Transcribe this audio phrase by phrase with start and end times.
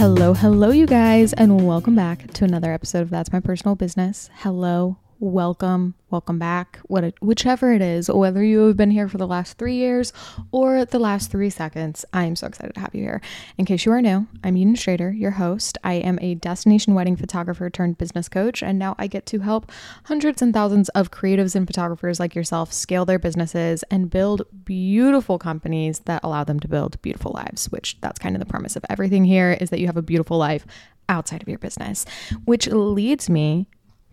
[0.00, 4.30] Hello, hello, you guys, and welcome back to another episode of That's My Personal Business.
[4.36, 9.26] Hello, welcome, welcome back, what whichever it is, whether you have been here for the
[9.26, 10.14] last three years
[10.50, 12.06] or the last three seconds.
[12.14, 13.20] I am so excited to have you here.
[13.58, 15.76] In case you are new, I'm Eden Strader, your host.
[15.84, 19.70] I am a destination wedding photographer turned business coach, and now I get to help
[20.04, 25.38] hundreds and thousands of creatives and photographers like yourself scale their businesses and build beautiful
[25.38, 27.66] companies that allow them to build beautiful lives.
[27.66, 30.38] Which that's kind of the premise of everything here is that you have a beautiful
[30.38, 30.66] life
[31.10, 32.06] outside of your business,
[32.46, 33.66] which leads me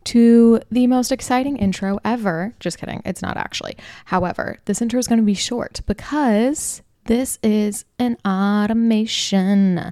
[0.07, 2.53] to the most exciting intro ever.
[2.59, 3.75] Just kidding, it's not actually.
[4.05, 9.91] However, this intro is going to be short because this is an automation.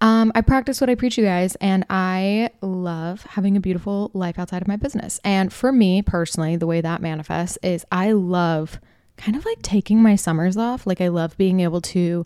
[0.00, 4.38] Um, I practice what I preach, you guys, and I love having a beautiful life
[4.38, 5.20] outside of my business.
[5.24, 8.80] And for me personally, the way that manifests is I love
[9.16, 10.86] kind of like taking my summers off.
[10.86, 12.24] Like, I love being able to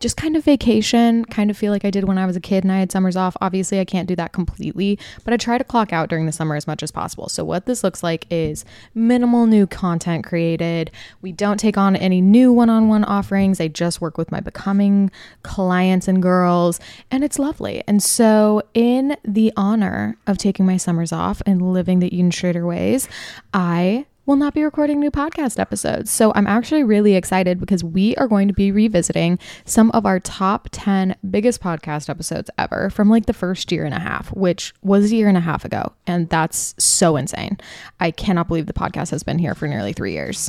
[0.00, 2.64] just kind of vacation, kind of feel like I did when I was a kid
[2.64, 3.36] and I had summers off.
[3.40, 6.56] Obviously, I can't do that completely, but I try to clock out during the summer
[6.56, 7.28] as much as possible.
[7.28, 10.90] So, what this looks like is minimal new content created.
[11.20, 13.60] We don't take on any new one on one offerings.
[13.60, 15.10] I just work with my becoming
[15.42, 17.84] clients and girls, and it's lovely.
[17.86, 22.66] And so, in the honor of taking my summers off and living the Eden Strader
[22.66, 23.06] ways,
[23.52, 26.08] I will not be recording new podcast episodes.
[26.08, 30.20] So I'm actually really excited because we are going to be revisiting some of our
[30.20, 34.72] top 10 biggest podcast episodes ever from like the first year and a half, which
[34.82, 35.94] was a year and a half ago.
[36.06, 37.58] And that's so insane.
[37.98, 40.48] I cannot believe the podcast has been here for nearly three years.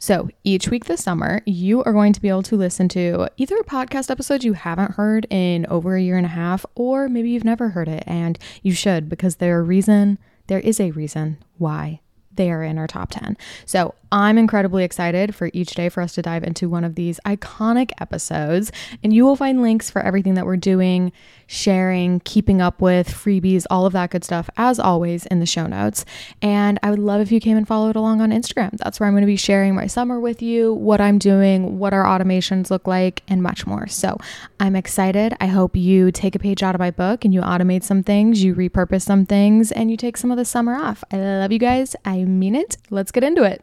[0.00, 3.54] So each week this summer, you are going to be able to listen to either
[3.54, 7.30] a podcast episode you haven't heard in over a year and a half, or maybe
[7.30, 11.38] you've never heard it and you should because there a reason, there is a reason
[11.56, 12.00] why
[12.34, 13.36] they are in our top 10.
[13.66, 17.18] So I'm incredibly excited for each day for us to dive into one of these
[17.26, 18.72] iconic episodes.
[19.02, 21.12] And you will find links for everything that we're doing,
[21.52, 25.66] sharing, keeping up with, freebies, all of that good stuff, as always, in the show
[25.66, 26.06] notes.
[26.40, 28.76] And I would love if you came and followed along on Instagram.
[28.78, 31.92] That's where I'm going to be sharing my summer with you, what I'm doing, what
[31.92, 33.86] our automations look like, and much more.
[33.86, 34.16] So
[34.58, 35.34] I'm excited.
[35.40, 38.42] I hope you take a page out of my book and you automate some things,
[38.42, 41.04] you repurpose some things, and you take some of the summer off.
[41.12, 41.94] I love you guys.
[42.04, 42.78] I mean it.
[42.88, 43.62] Let's get into it.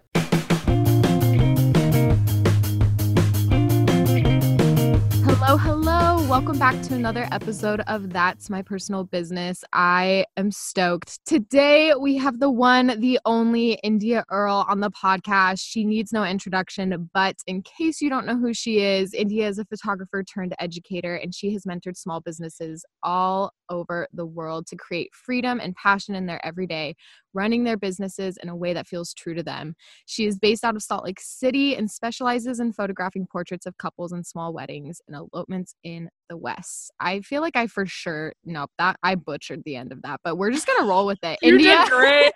[5.26, 6.19] Hello, hello.
[6.30, 9.64] Welcome back to another episode of That's My Personal Business.
[9.74, 11.26] I am stoked.
[11.26, 15.62] Today we have the one, the only India Earl on the podcast.
[15.64, 19.58] She needs no introduction, but in case you don't know who she is, India is
[19.58, 24.76] a photographer turned educator, and she has mentored small businesses all over the world to
[24.76, 26.96] create freedom and passion in their everyday,
[27.34, 29.74] running their businesses in a way that feels true to them.
[30.06, 34.12] She is based out of Salt Lake City and specializes in photographing portraits of couples
[34.12, 36.92] and small weddings and elopements in the West.
[37.00, 40.38] I feel like I for sure nope that I butchered the end of that, but
[40.38, 41.40] we're just gonna roll with it.
[41.44, 41.86] India.
[41.90, 42.32] great.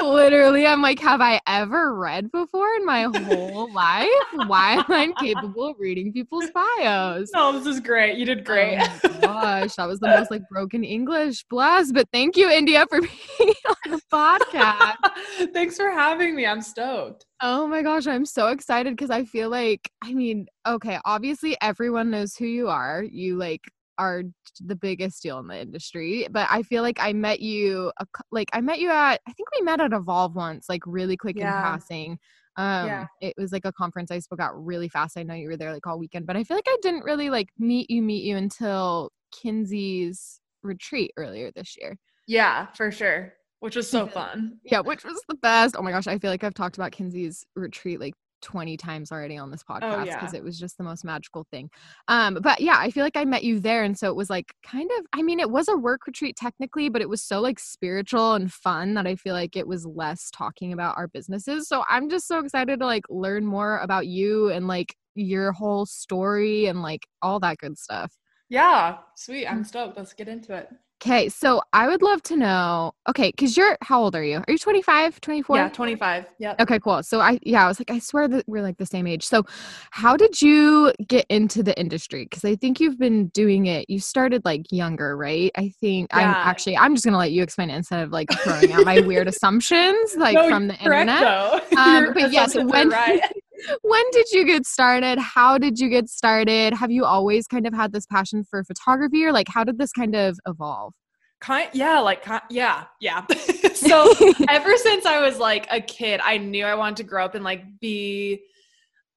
[0.00, 4.08] Literally, I'm like, have I ever read before in my whole life?
[4.46, 7.30] Why am I incapable of reading people's bios?
[7.34, 8.16] No, this is great.
[8.16, 8.78] You did great.
[8.80, 11.44] Oh gosh, that was the most like broken English.
[11.48, 15.52] Bless, but thank you, India, for being on the podcast.
[15.52, 16.46] Thanks for having me.
[16.46, 17.25] I'm stoked.
[17.42, 22.10] Oh my gosh, I'm so excited because I feel like, I mean, okay, obviously everyone
[22.10, 23.02] knows who you are.
[23.02, 23.60] You like
[23.98, 24.22] are
[24.60, 28.48] the biggest deal in the industry but i feel like i met you a, like
[28.52, 31.56] i met you at i think we met at evolve once like really quick yeah.
[31.56, 32.18] in passing
[32.56, 33.06] um yeah.
[33.20, 35.72] it was like a conference i spoke out really fast i know you were there
[35.72, 38.36] like all weekend but i feel like i didn't really like meet you meet you
[38.36, 41.96] until kinsey's retreat earlier this year
[42.26, 46.06] yeah for sure which was so fun yeah which was the best oh my gosh
[46.06, 49.74] i feel like i've talked about kinsey's retreat like 20 times already on this oh,
[49.74, 50.38] podcast because oh, yeah.
[50.38, 51.68] it was just the most magical thing.
[52.08, 53.82] Um, but yeah, I feel like I met you there.
[53.82, 56.88] And so it was like kind of, I mean, it was a work retreat technically,
[56.88, 60.30] but it was so like spiritual and fun that I feel like it was less
[60.30, 61.68] talking about our businesses.
[61.68, 65.86] So I'm just so excited to like learn more about you and like your whole
[65.86, 68.12] story and like all that good stuff.
[68.48, 69.46] Yeah, sweet.
[69.46, 69.66] I'm mm.
[69.66, 69.96] stoked.
[69.96, 70.68] Let's get into it.
[71.02, 72.92] Okay, so I would love to know.
[73.06, 74.38] Okay, because you're how old are you?
[74.38, 75.56] Are you 25, 24?
[75.56, 76.24] Yeah, 25.
[76.38, 76.54] Yeah.
[76.58, 77.02] Okay, cool.
[77.02, 79.26] So I, yeah, I was like, I swear that we're like the same age.
[79.26, 79.44] So,
[79.90, 82.24] how did you get into the industry?
[82.24, 83.90] Because I think you've been doing it.
[83.90, 85.52] You started like younger, right?
[85.56, 86.20] I think yeah.
[86.20, 86.78] I'm actually.
[86.78, 90.16] I'm just gonna let you explain it instead of like throwing out my weird assumptions
[90.16, 91.62] like no, from the internet.
[91.76, 93.20] Um, but yes, when right.
[93.82, 95.18] when did you get started?
[95.18, 96.74] How did you get started?
[96.74, 99.92] Have you always kind of had this passion for photography or like how did this
[99.92, 100.92] kind of evolve?
[101.40, 103.26] Kind yeah, like yeah, yeah.
[103.74, 104.12] so
[104.48, 107.44] ever since I was like a kid, I knew I wanted to grow up and
[107.44, 108.42] like be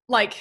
[0.07, 0.35] like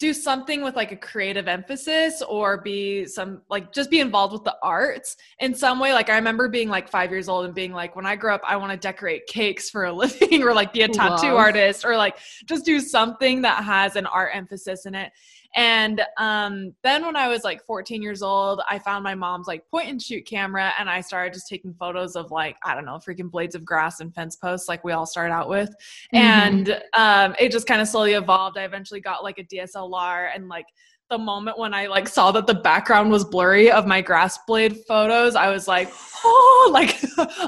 [0.00, 4.42] do something with like a creative emphasis or be some like just be involved with
[4.42, 7.72] the arts in some way like i remember being like five years old and being
[7.72, 10.72] like when i grow up i want to decorate cakes for a living or like
[10.72, 11.36] be a tattoo Love.
[11.36, 15.12] artist or like just do something that has an art emphasis in it
[15.54, 19.68] and um, then when I was like 14 years old, I found my mom's like
[19.70, 22.96] point and shoot camera and I started just taking photos of like, I don't know,
[22.96, 25.70] freaking blades of grass and fence posts like we all start out with.
[26.12, 26.16] Mm-hmm.
[26.16, 28.58] And um, it just kind of slowly evolved.
[28.58, 30.66] I eventually got like a DSLR and like
[31.10, 34.78] the moment when I like saw that the background was blurry of my grass blade
[34.88, 35.92] photos, I was like,
[36.24, 36.98] oh, like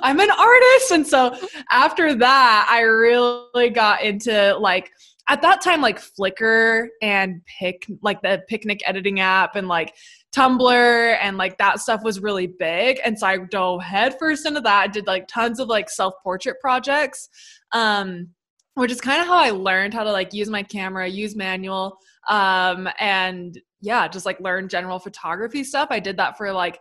[0.02, 0.90] I'm an artist.
[0.92, 1.36] And so
[1.70, 4.92] after that, I really got into like
[5.28, 9.94] at that time like Flickr and Pic like the Picnik editing app and like
[10.34, 13.00] Tumblr and like that stuff was really big.
[13.05, 14.81] And so I dove headfirst into that.
[14.82, 17.28] I did like tons of like self-portrait projects.
[17.73, 18.28] Um,
[18.76, 21.96] which is kind of how I learned how to like use my camera, use manual,
[22.28, 25.88] um, and yeah, just like learn general photography stuff.
[25.90, 26.78] I did that for like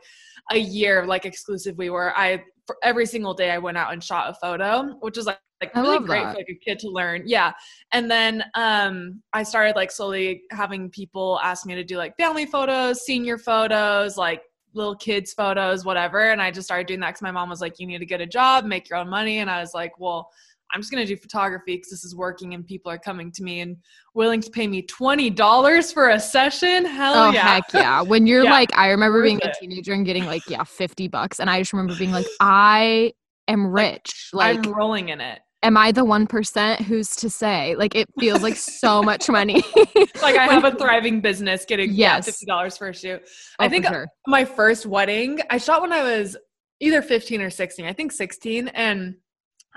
[0.51, 4.29] a year, like exclusively, where I for every single day I went out and shot
[4.29, 6.33] a photo, which was like like really great that.
[6.33, 7.23] for like a kid to learn.
[7.25, 7.53] Yeah.
[7.91, 12.45] And then um I started like slowly having people ask me to do like family
[12.45, 16.31] photos, senior photos, like little kids photos, whatever.
[16.31, 18.19] And I just started doing that because my mom was like, you need to get
[18.19, 19.39] a job, make your own money.
[19.39, 20.29] And I was like, well,
[20.73, 23.43] I'm just going to do photography because this is working and people are coming to
[23.43, 23.77] me and
[24.13, 26.85] willing to pay me $20 for a session.
[26.85, 27.55] Hell oh, yeah.
[27.55, 28.01] heck yeah.
[28.01, 28.51] When you're yeah.
[28.51, 31.39] like, I remember being a teenager and getting like, yeah, 50 bucks.
[31.39, 33.13] And I just remember being like, I
[33.47, 34.29] am rich.
[34.33, 35.39] Like, like I'm rolling in it.
[35.63, 37.75] Am I the 1% who's to say?
[37.75, 39.63] Like, it feels like so much money.
[40.21, 42.43] like, I have a thriving business getting yes.
[42.45, 43.21] yeah, $50 for a shoot.
[43.23, 44.07] Oh, I think uh, sure.
[44.27, 46.37] my first wedding, I shot when I was
[46.81, 47.85] either 15 or 16.
[47.85, 48.67] I think 16.
[48.69, 49.15] And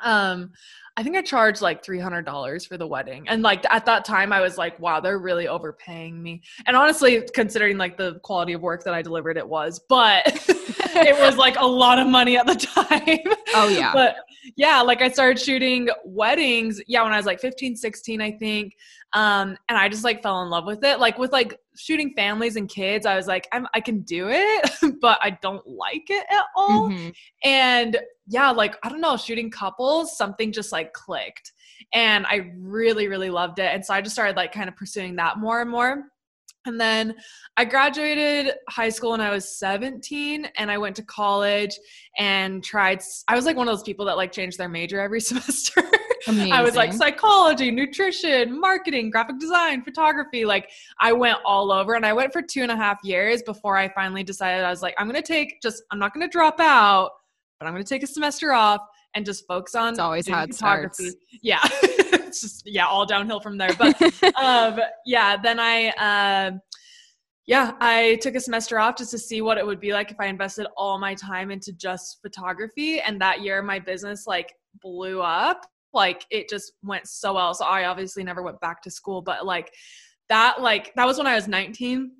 [0.03, 0.53] um
[0.99, 3.29] I think I charged like $300 for the wedding.
[3.29, 6.43] And like at that time I was like, wow, they're really overpaying me.
[6.67, 11.17] And honestly, considering like the quality of work that I delivered it was, but it
[11.21, 13.33] was like a lot of money at the time.
[13.55, 13.93] Oh yeah.
[13.93, 14.17] But
[14.57, 18.75] yeah, like I started shooting weddings, yeah, when I was like 15, 16, I think.
[19.15, 21.01] Um, and I just like fell in love with it.
[21.01, 24.71] Like with like shooting families and kids, I was like, I'm I can do it,
[25.01, 26.91] but I don't like it at all.
[26.91, 27.09] Mm-hmm.
[27.45, 27.97] And
[28.27, 31.53] yeah, like I don't know, shooting couples, something just like clicked.
[31.95, 33.73] And I really, really loved it.
[33.73, 36.05] And so I just started like kind of pursuing that more and more.
[36.69, 37.17] And then
[37.57, 41.77] I graduated high school when I was 17 and I went to college
[42.19, 45.21] and tried I was like one of those people that like changed their major every
[45.33, 45.83] semester.
[46.29, 50.45] I was like psychology, nutrition, marketing, graphic design, photography.
[50.45, 50.71] Like
[51.01, 53.89] I went all over and I went for two and a half years before I
[53.89, 57.13] finally decided I was like, I'm gonna take just I'm not gonna drop out,
[57.59, 58.83] but I'm gonna take a semester off
[59.15, 60.55] and just focus on it's always how it.
[60.55, 61.15] Starts.
[61.43, 61.61] Yeah.
[61.83, 63.73] it's just yeah, all downhill from there.
[63.79, 64.01] But
[64.37, 65.89] um yeah, then I
[66.49, 66.61] um
[67.49, 70.21] yeah, I took a semester off just to see what it would be like if
[70.21, 73.01] I invested all my time into just photography.
[73.01, 74.53] And that year, my business like
[74.83, 75.65] blew up.
[75.95, 77.55] Like it just went so well.
[77.55, 79.73] So I obviously never went back to school, but like
[80.29, 82.11] that, like that was when I was 19.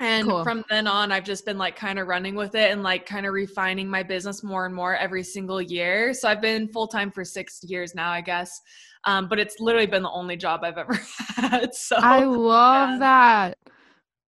[0.00, 0.44] And cool.
[0.44, 3.26] from then on, I've just been like kind of running with it and like kind
[3.26, 6.14] of refining my business more and more every single year.
[6.14, 8.60] So I've been full time for six years now, I guess.
[9.04, 10.98] Um, but it's literally been the only job I've ever
[11.36, 11.74] had.
[11.74, 12.98] So I love yeah.
[12.98, 13.58] that.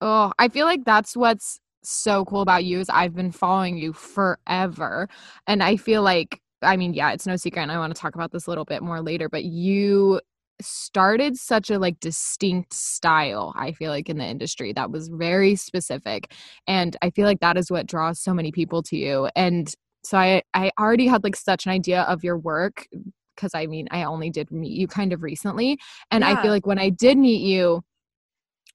[0.01, 3.93] Oh, I feel like that's what's so cool about you is I've been following you
[3.93, 5.07] forever.
[5.47, 8.15] And I feel like I mean, yeah, it's no secret and I want to talk
[8.15, 10.21] about this a little bit more later, but you
[10.61, 15.55] started such a like distinct style i feel like in the industry that was very
[15.55, 16.31] specific
[16.67, 20.17] and i feel like that is what draws so many people to you and so
[20.17, 22.87] i i already had like such an idea of your work
[23.35, 25.77] because i mean i only did meet you kind of recently
[26.11, 26.37] and yeah.
[26.37, 27.81] i feel like when i did meet you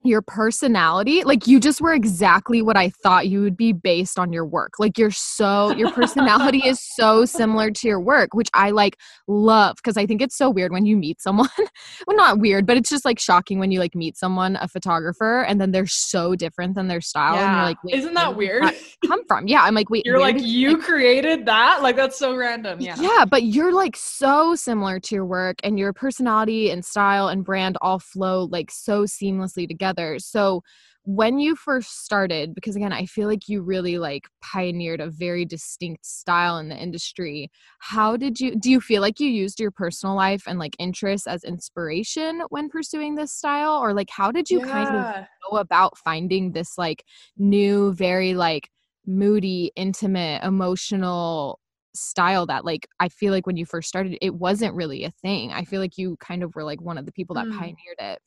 [0.05, 4.33] your personality like you just were exactly what i thought you would be based on
[4.33, 4.75] your work.
[4.79, 9.77] Like you're so your personality is so similar to your work which i like love
[9.77, 11.49] because i think it's so weird when you meet someone
[12.07, 15.43] well not weird but it's just like shocking when you like meet someone a photographer
[15.43, 17.49] and then they're so different than their style yeah.
[17.49, 18.63] and you're like isn't that weird?
[19.07, 19.49] come from?
[19.49, 21.83] Yeah i'm like wait you're like you like, created that?
[21.83, 22.97] Like that's so random yeah.
[23.01, 27.45] Yeah but you're like so similar to your work and your personality and style and
[27.45, 30.19] brand all flow like so seamlessly together together.
[30.19, 30.63] So
[31.05, 35.47] when you first started because again i feel like you really like pioneered a very
[35.47, 39.71] distinct style in the industry how did you do you feel like you used your
[39.71, 44.51] personal life and like interests as inspiration when pursuing this style or like how did
[44.51, 44.67] you yeah.
[44.67, 47.03] kind of go about finding this like
[47.39, 48.69] new very like
[49.07, 51.59] moody intimate emotional
[51.95, 55.53] style that like i feel like when you first started it wasn't really a thing
[55.53, 57.59] i feel like you kind of were like one of the people that mm.
[57.59, 58.19] pioneered it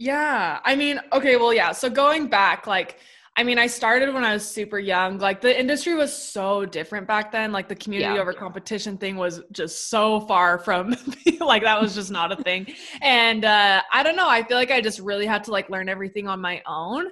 [0.00, 0.60] Yeah.
[0.64, 1.72] I mean, okay, well, yeah.
[1.72, 2.98] So going back, like,
[3.36, 5.18] I mean, I started when I was super young.
[5.18, 7.52] Like the industry was so different back then.
[7.52, 8.20] Like the community yeah.
[8.20, 10.96] over competition thing was just so far from
[11.40, 12.66] like that was just not a thing.
[13.02, 15.88] And uh I don't know, I feel like I just really had to like learn
[15.88, 17.06] everything on my own.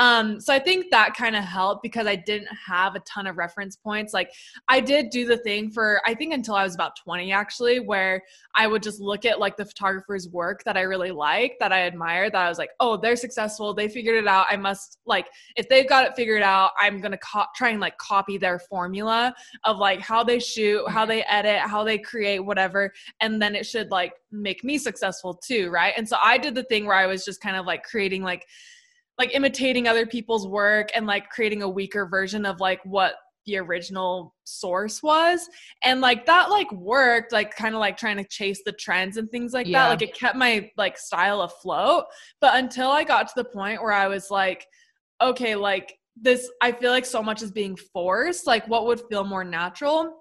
[0.00, 3.36] Um, so I think that kind of helped because I didn't have a ton of
[3.36, 4.14] reference points.
[4.14, 4.32] Like
[4.66, 8.22] I did do the thing for I think until I was about 20 actually, where
[8.54, 11.82] I would just look at like the photographer's work that I really like, that I
[11.82, 14.46] admire, that I was like, oh, they're successful, they figured it out.
[14.50, 17.98] I must like if they've got it figured out, I'm gonna co- try and like
[17.98, 22.90] copy their formula of like how they shoot, how they edit, how they create, whatever,
[23.20, 25.92] and then it should like make me successful too, right?
[25.94, 28.46] And so I did the thing where I was just kind of like creating like
[29.20, 33.58] like imitating other people's work and like creating a weaker version of like what the
[33.58, 35.46] original source was.
[35.82, 39.30] And like that like worked like kind of like trying to chase the trends and
[39.30, 39.84] things like yeah.
[39.84, 42.04] that like it kept my like style afloat.
[42.40, 44.66] But until i got to the point where i was like
[45.20, 48.46] okay like this i feel like so much is being forced.
[48.46, 50.16] Like what would feel more natural?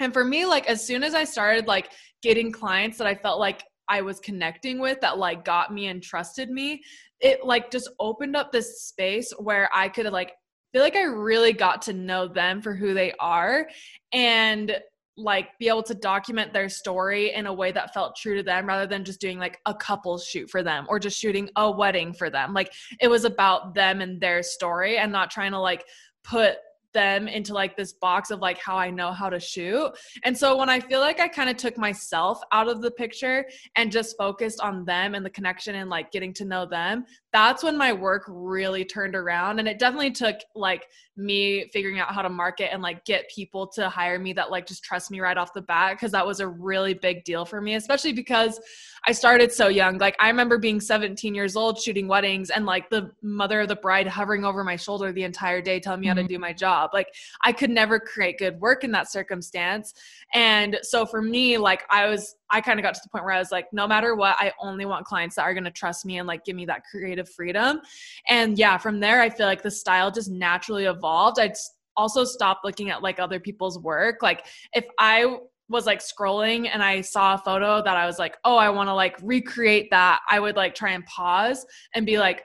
[0.00, 3.38] And for me like as soon as i started like getting clients that i felt
[3.38, 6.82] like I was connecting with that like got me and trusted me,
[7.20, 10.32] it like just opened up this space where I could like
[10.72, 13.68] feel like I really got to know them for who they are
[14.12, 14.80] and
[15.16, 18.66] like be able to document their story in a way that felt true to them
[18.66, 22.12] rather than just doing like a couple shoot for them or just shooting a wedding
[22.12, 22.54] for them.
[22.54, 25.84] Like it was about them and their story and not trying to like
[26.24, 26.56] put
[26.92, 29.90] them into like this box of like how I know how to shoot.
[30.24, 33.46] And so when I feel like I kind of took myself out of the picture
[33.76, 37.62] and just focused on them and the connection and like getting to know them, that's
[37.62, 39.58] when my work really turned around.
[39.58, 43.66] And it definitely took like me figuring out how to market and like get people
[43.66, 46.40] to hire me that like just trust me right off the bat because that was
[46.40, 48.60] a really big deal for me, especially because
[49.06, 49.98] I started so young.
[49.98, 53.76] Like I remember being 17 years old shooting weddings and like the mother of the
[53.76, 56.10] bride hovering over my shoulder the entire day telling me mm-hmm.
[56.10, 56.34] how to mm-hmm.
[56.34, 56.90] do my job.
[56.92, 59.94] Like I could never create good work in that circumstance.
[60.34, 63.34] And so for me, like I was I kind of got to the point where
[63.34, 66.04] I was like, no matter what, I only want clients that are going to trust
[66.04, 67.80] me and like give me that creative freedom.
[68.28, 71.40] And yeah, from there, I feel like the style just naturally evolved.
[71.40, 71.54] I'd
[71.96, 74.22] also stopped looking at like other people's work.
[74.22, 75.36] Like if I
[75.68, 78.88] was like scrolling and I saw a photo that I was like, oh, I want
[78.88, 82.44] to like recreate that, I would like try and pause and be like,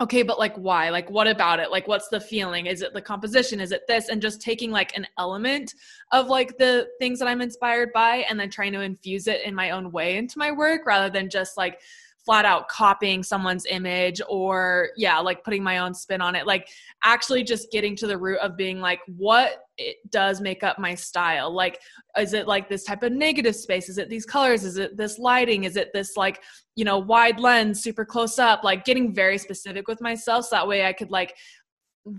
[0.00, 0.90] okay, but like why?
[0.90, 1.70] Like what about it?
[1.70, 2.66] Like what's the feeling?
[2.66, 3.60] Is it the composition?
[3.60, 4.08] Is it this?
[4.08, 5.72] And just taking like an element
[6.10, 9.54] of like the things that I'm inspired by and then trying to infuse it in
[9.54, 11.80] my own way into my work rather than just like
[12.24, 16.46] flat out copying someone's image or yeah like putting my own spin on it.
[16.46, 16.68] Like
[17.02, 20.94] actually just getting to the root of being like what it does make up my
[20.94, 21.54] style.
[21.54, 21.80] Like
[22.18, 23.88] is it like this type of negative space?
[23.88, 24.64] Is it these colors?
[24.64, 25.64] Is it this lighting?
[25.64, 26.42] Is it this like
[26.76, 28.64] you know wide lens super close up?
[28.64, 31.34] Like getting very specific with myself so that way i could like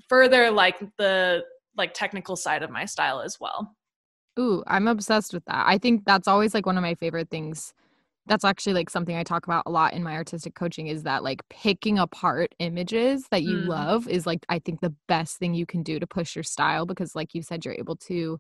[0.08, 1.44] further like the
[1.78, 3.76] like technical side of my style as well.
[4.38, 5.66] Ooh i'm obsessed with that.
[5.68, 7.74] I think that's always like one of my favorite things
[8.28, 11.24] that's actually like something I talk about a lot in my artistic coaching is that
[11.24, 13.68] like picking apart images that you mm.
[13.68, 16.86] love is like I think the best thing you can do to push your style
[16.86, 18.40] because like you said you're able to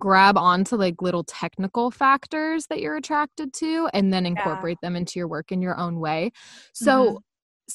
[0.00, 4.88] grab onto like little technical factors that you're attracted to and then incorporate yeah.
[4.88, 6.32] them into your work in your own way.
[6.72, 7.16] So mm-hmm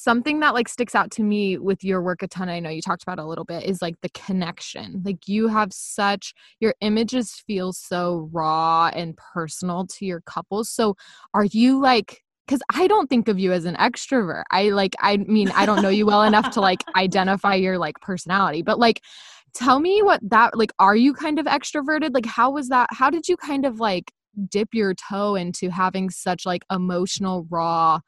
[0.02, 2.82] something that like sticks out to me with your work a ton i know you
[2.82, 5.02] talked about a little bit is like the connection.
[5.04, 10.70] Like you have such your images feel so raw and personal to your couples.
[10.70, 10.94] So
[11.34, 14.44] are you like because i don't think of you as an extrovert.
[14.50, 17.96] I like i mean i don't know you well enough to like identify your like
[18.00, 19.02] personality but like
[19.54, 22.14] tell me what that like are you kind of extroverted?
[22.14, 24.12] Like how was that how did you kind of like
[24.48, 28.00] dip your toe into having such like emotional raw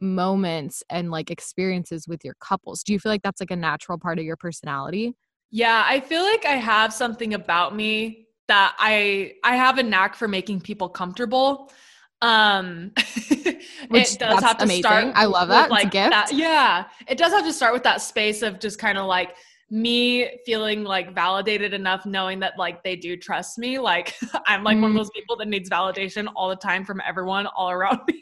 [0.00, 3.98] moments and like experiences with your couples do you feel like that's like a natural
[3.98, 5.14] part of your personality
[5.50, 10.14] yeah i feel like i have something about me that i i have a knack
[10.14, 11.72] for making people comfortable
[12.22, 12.92] um
[13.88, 14.82] Which, it does have to amazing.
[14.82, 18.42] start i love that like that yeah it does have to start with that space
[18.42, 19.36] of just kind of like
[19.68, 24.14] me feeling like validated enough knowing that like they do trust me like
[24.46, 24.82] i'm like mm.
[24.82, 25.00] one of mm.
[25.00, 28.20] those people that needs validation all the time from everyone all around me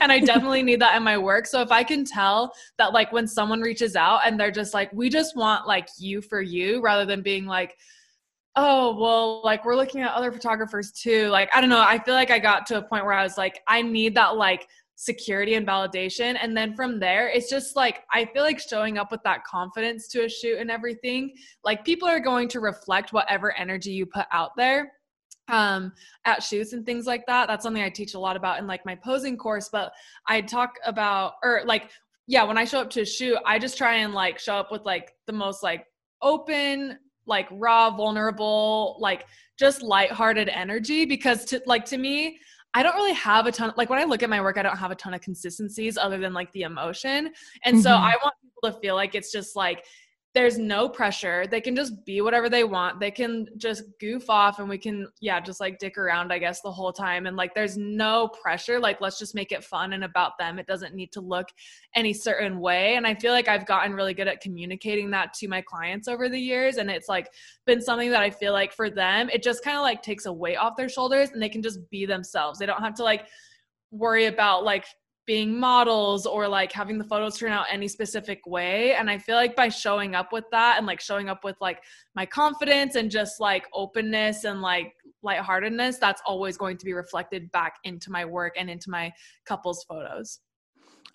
[0.00, 3.12] and i definitely need that in my work so if i can tell that like
[3.12, 6.80] when someone reaches out and they're just like we just want like you for you
[6.80, 7.76] rather than being like
[8.56, 12.14] oh well like we're looking at other photographers too like i don't know i feel
[12.14, 14.66] like i got to a point where i was like i need that like
[15.00, 16.36] security and validation.
[16.40, 20.08] And then from there, it's just like, I feel like showing up with that confidence
[20.08, 24.26] to a shoot and everything, like people are going to reflect whatever energy you put
[24.32, 24.92] out there
[25.50, 25.90] um
[26.26, 28.84] at shoots and things like that that's something i teach a lot about in like
[28.84, 29.92] my posing course but
[30.26, 31.90] i talk about or like
[32.28, 34.70] yeah, when I show up to a shoot, I just try and like show up
[34.70, 35.86] with like the most like
[36.20, 39.24] open, like raw, vulnerable, like
[39.58, 42.38] just lighthearted energy because to like to me,
[42.74, 44.76] I don't really have a ton like when I look at my work, I don't
[44.76, 47.32] have a ton of consistencies other than like the emotion.
[47.64, 47.80] And mm-hmm.
[47.80, 49.84] so I want people to feel like it's just like
[50.34, 51.46] there's no pressure.
[51.50, 53.00] They can just be whatever they want.
[53.00, 56.60] They can just goof off and we can, yeah, just like dick around, I guess,
[56.60, 57.26] the whole time.
[57.26, 58.78] And like, there's no pressure.
[58.78, 60.58] Like, let's just make it fun and about them.
[60.58, 61.48] It doesn't need to look
[61.94, 62.96] any certain way.
[62.96, 66.28] And I feel like I've gotten really good at communicating that to my clients over
[66.28, 66.76] the years.
[66.76, 67.32] And it's like
[67.66, 70.32] been something that I feel like for them, it just kind of like takes a
[70.32, 72.58] weight off their shoulders and they can just be themselves.
[72.58, 73.26] They don't have to like,
[73.90, 74.84] worry about like
[75.28, 79.36] being models or like having the photos turn out any specific way and i feel
[79.36, 81.82] like by showing up with that and like showing up with like
[82.14, 87.52] my confidence and just like openness and like lightheartedness that's always going to be reflected
[87.52, 89.12] back into my work and into my
[89.44, 90.40] couples photos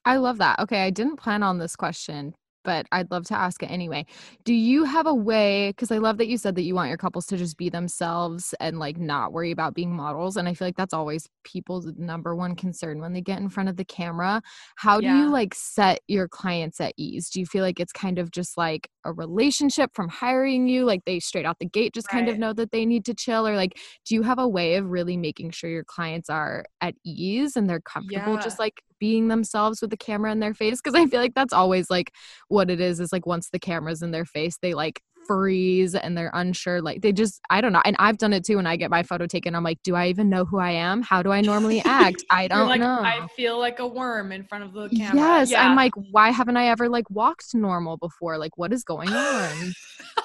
[0.05, 0.59] I love that.
[0.59, 4.05] Okay, I didn't plan on this question, but I'd love to ask it anyway.
[4.43, 6.97] Do you have a way because I love that you said that you want your
[6.97, 10.67] couples to just be themselves and like not worry about being models and I feel
[10.67, 14.41] like that's always people's number one concern when they get in front of the camera.
[14.77, 17.29] How do you like set your clients at ease?
[17.29, 21.03] Do you feel like it's kind of just like a relationship from hiring you like
[21.05, 22.19] they straight out the gate just right.
[22.19, 24.75] kind of know that they need to chill or like do you have a way
[24.75, 28.41] of really making sure your clients are at ease and they're comfortable yeah.
[28.41, 31.51] just like being themselves with the camera in their face because i feel like that's
[31.51, 32.13] always like
[32.47, 36.17] what it is is like once the camera's in their face they like freeze and
[36.17, 38.77] they're unsure like they just i don't know and i've done it too when i
[38.77, 41.01] get my photo taken i'm like do i even know who i am?
[41.01, 42.23] How do i normally act?
[42.29, 43.01] I don't like, know.
[43.01, 45.17] i feel like a worm in front of the camera.
[45.17, 45.67] Yes yeah.
[45.67, 48.37] i'm like why haven't i ever like walked normal before?
[48.37, 49.73] Like what is going on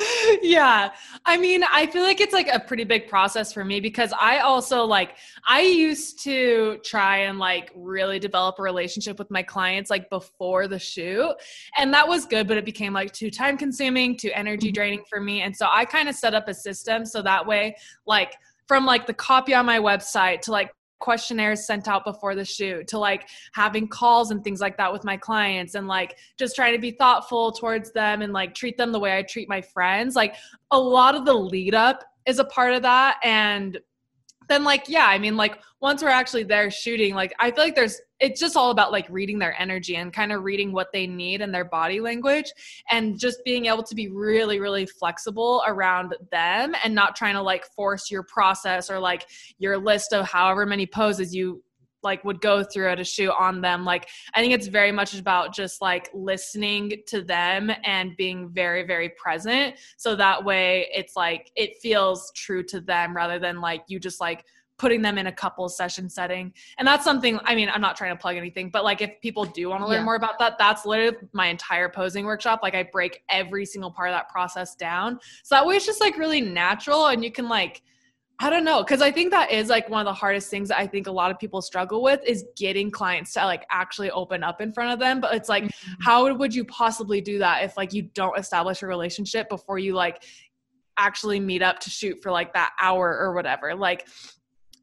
[0.42, 0.90] yeah.
[1.26, 4.38] I mean, I feel like it's like a pretty big process for me because I
[4.38, 5.16] also like
[5.46, 10.68] I used to try and like really develop a relationship with my clients like before
[10.68, 11.34] the shoot.
[11.76, 14.74] And that was good, but it became like too time consuming, too energy mm-hmm.
[14.74, 15.42] draining for me.
[15.42, 18.36] And so I kind of set up a system so that way like
[18.68, 20.70] from like the copy on my website to like
[21.00, 25.04] questionnaires sent out before the shoot to like having calls and things like that with
[25.04, 28.92] my clients and like just trying to be thoughtful towards them and like treat them
[28.92, 30.14] the way I treat my friends.
[30.14, 30.36] Like
[30.70, 33.78] a lot of the lead up is a part of that and
[34.50, 37.74] then like yeah i mean like once we're actually there shooting like i feel like
[37.74, 41.06] there's it's just all about like reading their energy and kind of reading what they
[41.06, 42.52] need and their body language
[42.90, 47.42] and just being able to be really really flexible around them and not trying to
[47.42, 49.26] like force your process or like
[49.58, 51.62] your list of however many poses you
[52.02, 55.18] like would go through at a shoot on them like i think it's very much
[55.18, 59.76] about just like listening to them and being very very present.
[59.96, 64.20] So that way it's like it feels true to them rather than like you just
[64.20, 64.44] like
[64.78, 66.52] putting them in a couple session setting.
[66.78, 69.44] And that's something i mean i'm not trying to plug anything but like if people
[69.44, 70.04] do want to learn yeah.
[70.04, 72.60] more about that that's literally my entire posing workshop.
[72.62, 75.18] Like i break every single part of that process down.
[75.44, 77.82] So that way it's just like really natural and you can like
[78.42, 80.78] I don't know, because I think that is like one of the hardest things that
[80.78, 84.42] I think a lot of people struggle with is getting clients to like actually open
[84.42, 85.20] up in front of them.
[85.20, 86.02] But it's like, mm-hmm.
[86.02, 89.92] how would you possibly do that if like you don't establish a relationship before you
[89.92, 90.24] like
[90.96, 93.74] actually meet up to shoot for like that hour or whatever?
[93.74, 94.08] Like,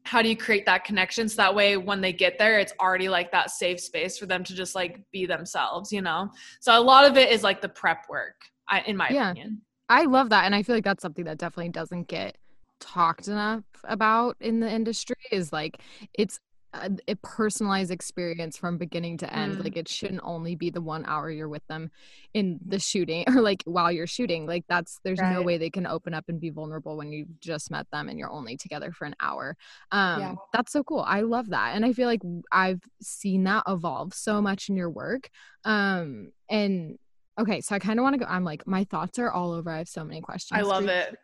[0.04, 3.10] how do you create that connection so that way when they get there it's already
[3.10, 6.80] like that safe space for them to just like be themselves you know so a
[6.80, 8.36] lot of it is like the prep work
[8.70, 9.32] I, in my yeah.
[9.32, 12.38] opinion i love that and i feel like that's something that definitely doesn't get
[12.80, 15.80] talked enough about in the industry is like
[16.14, 16.40] it's
[16.74, 19.64] a, a personalized experience from beginning to end mm.
[19.64, 21.90] like it shouldn't only be the one hour you're with them
[22.34, 25.32] in the shooting or like while you're shooting like that's there's right.
[25.32, 28.18] no way they can open up and be vulnerable when you've just met them and
[28.18, 29.56] you're only together for an hour
[29.92, 30.34] um yeah.
[30.52, 34.42] that's so cool i love that and i feel like i've seen that evolve so
[34.42, 35.30] much in your work
[35.64, 36.98] um and
[37.38, 38.26] Okay, so I kind of want to go.
[38.28, 39.70] I'm like, my thoughts are all over.
[39.70, 40.58] I have so many questions.
[40.58, 41.16] I love it.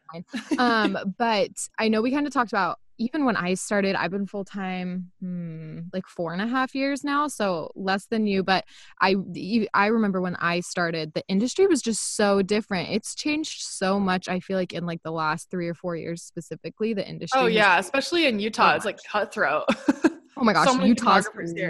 [0.59, 4.27] um, but I know we kind of talked about even when I started, I've been
[4.27, 8.43] full time hmm, like four and a half years now, so less than you.
[8.43, 8.65] But
[9.01, 9.17] I
[9.75, 12.91] I remember when I started, the industry was just so different.
[12.91, 14.29] It's changed so much.
[14.29, 17.41] I feel like in like the last three or four years specifically, the industry.
[17.41, 19.65] Oh yeah, especially in Utah, so it's like cutthroat.
[20.37, 21.29] Oh my gosh, so Utah's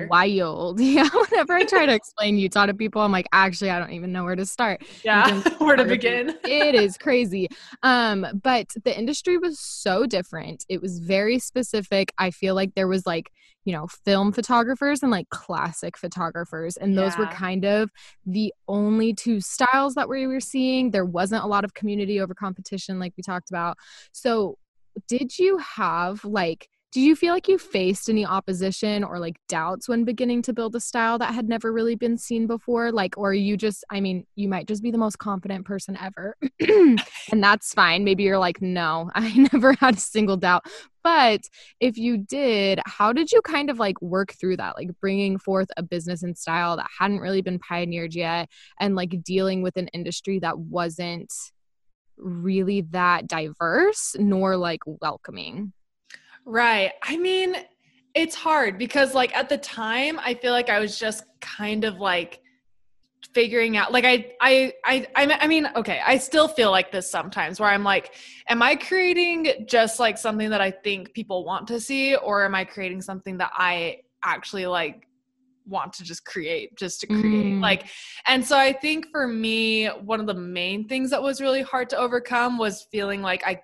[0.08, 0.80] wild.
[0.94, 4.12] Yeah, whenever I try to explain Utah to people, I'm like, actually, I don't even
[4.12, 4.82] know where to start.
[5.04, 6.36] Yeah, where to begin.
[6.44, 7.48] it is crazy.
[7.82, 10.64] Um, but the industry was so different.
[10.68, 12.12] It was very specific.
[12.18, 13.30] I feel like there was like,
[13.64, 17.02] you know, film photographers and like classic photographers, and yeah.
[17.02, 17.90] those were kind of
[18.24, 20.90] the only two styles that we were seeing.
[20.90, 23.76] There wasn't a lot of community over competition, like we talked about.
[24.12, 24.58] So,
[25.08, 29.88] did you have like do you feel like you faced any opposition or like doubts
[29.88, 32.92] when beginning to build a style that had never really been seen before?
[32.92, 36.36] Like, or you just, I mean, you might just be the most confident person ever,
[36.60, 37.02] and
[37.32, 38.04] that's fine.
[38.04, 40.66] Maybe you're like, no, I never had a single doubt.
[41.02, 41.40] But
[41.80, 44.76] if you did, how did you kind of like work through that?
[44.76, 49.20] Like bringing forth a business and style that hadn't really been pioneered yet and like
[49.24, 51.32] dealing with an industry that wasn't
[52.16, 55.72] really that diverse nor like welcoming.
[56.44, 56.92] Right.
[57.02, 57.56] I mean,
[58.14, 61.98] it's hard because like at the time I feel like I was just kind of
[61.98, 62.40] like
[63.32, 67.58] figuring out like I I I I mean okay, I still feel like this sometimes
[67.58, 68.14] where I'm like
[68.48, 72.54] am I creating just like something that I think people want to see or am
[72.54, 75.08] I creating something that I actually like
[75.66, 77.60] want to just create just to create mm.
[77.60, 77.86] like
[78.26, 81.88] and so i think for me one of the main things that was really hard
[81.88, 83.58] to overcome was feeling like i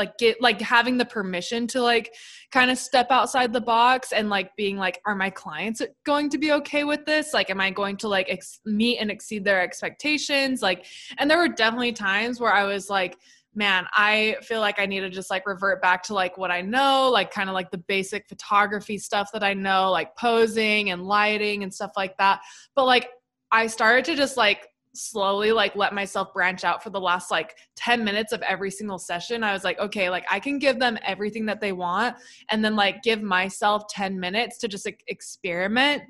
[0.00, 2.14] like get like having the permission to like
[2.50, 6.38] kind of step outside the box and like being like are my clients going to
[6.38, 7.34] be okay with this?
[7.34, 10.62] Like am i going to like ex- meet and exceed their expectations?
[10.62, 10.86] Like
[11.18, 13.16] and there were definitely times where i was like
[13.54, 16.60] man i feel like i need to just like revert back to like what i
[16.60, 21.04] know like kind of like the basic photography stuff that i know like posing and
[21.04, 22.40] lighting and stuff like that.
[22.76, 23.08] But like
[23.50, 27.56] i started to just like slowly like let myself branch out for the last like
[27.76, 30.98] 10 minutes of every single session i was like okay like i can give them
[31.04, 32.16] everything that they want
[32.50, 36.02] and then like give myself 10 minutes to just like, experiment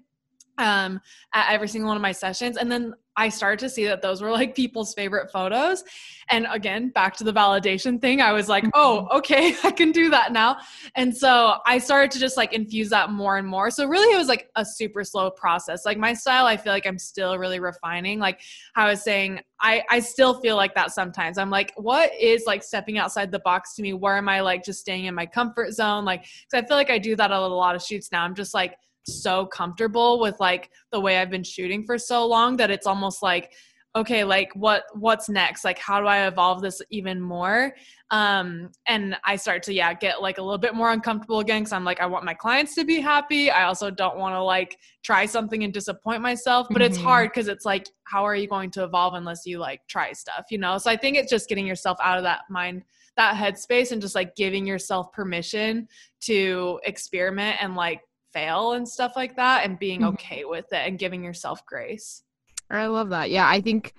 [0.61, 1.01] um,
[1.35, 2.57] at every single one of my sessions.
[2.57, 5.83] And then I started to see that those were like people's favorite photos.
[6.29, 9.19] And again, back to the validation thing, I was like, oh, mm-hmm.
[9.19, 10.59] okay, I can do that now.
[10.95, 13.71] And so I started to just like infuse that more and more.
[13.71, 15.85] So really, it was like a super slow process.
[15.85, 18.21] Like my style, I feel like I'm still really refining.
[18.21, 18.41] Like
[18.77, 21.37] I was saying, I, I still feel like that sometimes.
[21.37, 23.93] I'm like, what is like stepping outside the box to me?
[23.93, 26.05] Where am I like just staying in my comfort zone?
[26.05, 28.25] Like, because I feel like I do that at a lot of shoots now.
[28.25, 32.57] I'm just like, so comfortable with like the way I've been shooting for so long
[32.59, 33.53] that it's almost like
[33.97, 35.65] okay like what what's next?
[35.65, 37.75] Like how do i evolve this even more?
[38.11, 41.73] Um and i start to yeah get like a little bit more uncomfortable again because
[41.73, 43.51] i'm like i want my clients to be happy.
[43.51, 46.93] I also don't want to like try something and disappoint myself but mm-hmm.
[46.93, 50.13] it's hard because it's like how are you going to evolve unless you like try
[50.13, 50.79] stuff you know?
[50.79, 52.85] So i think it's just getting yourself out of that mind
[53.17, 55.89] that headspace and just like giving yourself permission
[56.21, 58.01] to experiment and like
[58.33, 60.15] fail and stuff like that and being mm-hmm.
[60.15, 62.23] okay with it and giving yourself grace.
[62.71, 63.31] I love that.
[63.31, 63.95] Yeah, I think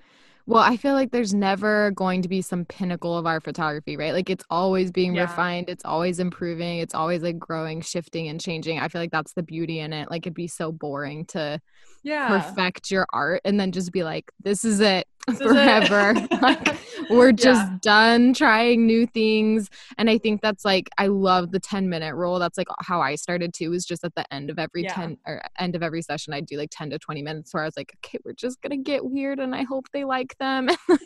[0.46, 4.12] well, I feel like there's never going to be some pinnacle of our photography, right?
[4.12, 5.22] Like it's always being yeah.
[5.22, 8.80] refined, it's always improving, it's always like growing, shifting and changing.
[8.80, 10.10] I feel like that's the beauty in it.
[10.10, 11.60] Like it'd be so boring to
[12.02, 12.26] yeah.
[12.26, 16.14] perfect your art and then just be like, this is it forever.
[16.42, 16.76] Like
[17.08, 17.78] we're just yeah.
[17.82, 19.70] done trying new things.
[19.96, 22.40] And I think that's like I love the 10 minute rule.
[22.40, 24.94] That's like how I started too, is just at the end of every yeah.
[24.94, 27.66] 10 or end of every session, I do like 10 to 20 minutes where I
[27.66, 30.66] was like, okay, we're just gonna get weird and I hope they like them.
[30.88, 31.00] like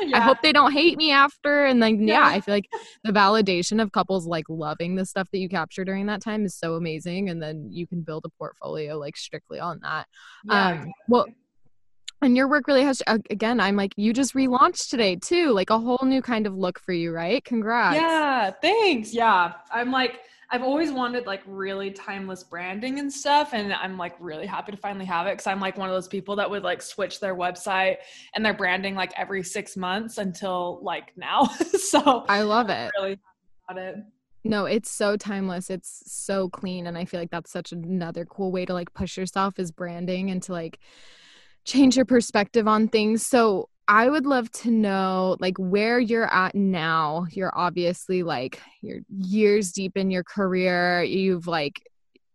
[0.00, 0.16] yeah.
[0.18, 1.66] I hope they don't hate me after.
[1.66, 2.70] And like yeah, I feel like
[3.04, 6.54] the validation of couples like loving the stuff that you capture during that time is
[6.54, 7.28] so amazing.
[7.28, 10.06] And then you can build a portfolio like strictly on that.
[10.48, 11.26] um well
[12.22, 15.78] and your work really has again i'm like you just relaunched today too like a
[15.78, 17.44] whole new kind of look for you right?
[17.44, 17.96] Congrats.
[17.96, 19.12] Yeah thanks.
[19.12, 24.14] Yeah i'm like i've always wanted like really timeless branding and stuff and i'm like
[24.18, 26.62] really happy to finally have it because i'm like one of those people that would
[26.62, 27.96] like switch their website
[28.34, 31.48] and their branding like every six months until like now.
[31.78, 32.90] So i love it.
[32.98, 33.18] really
[33.68, 33.96] about it.
[34.42, 35.68] No, it's so timeless.
[35.68, 36.86] It's so clean.
[36.86, 40.30] And I feel like that's such another cool way to like push yourself is branding
[40.30, 40.78] and to like
[41.64, 43.26] change your perspective on things.
[43.26, 47.26] So I would love to know like where you're at now.
[47.30, 51.02] You're obviously like you're years deep in your career.
[51.02, 51.82] You've like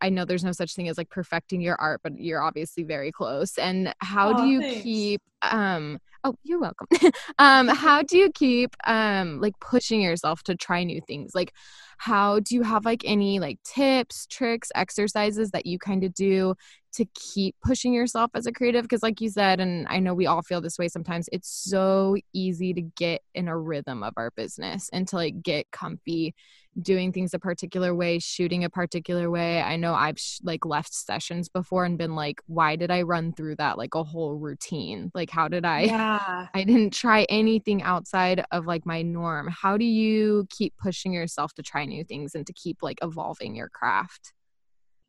[0.01, 3.12] I know there's no such thing as like perfecting your art, but you're obviously very
[3.12, 3.58] close.
[3.58, 4.84] And how oh, do you thanks.
[4.84, 6.88] keep um oh, you're welcome.
[7.39, 11.34] um how do you keep um like pushing yourself to try new things?
[11.34, 11.53] Like
[11.97, 16.55] how do you have like any like tips, tricks, exercises that you kind of do
[16.95, 20.25] to keep pushing yourself as a creative because like you said and i know we
[20.25, 24.31] all feel this way sometimes it's so easy to get in a rhythm of our
[24.38, 26.34] business and to like get comfy
[26.81, 29.61] doing things a particular way shooting a particular way.
[29.61, 33.33] I know i've sh- like left sessions before and been like why did i run
[33.33, 35.11] through that like a whole routine?
[35.13, 36.47] Like how did i yeah.
[36.53, 39.47] i didn't try anything outside of like my norm.
[39.49, 43.55] How do you keep pushing yourself to try new things and to keep like evolving
[43.55, 44.33] your craft?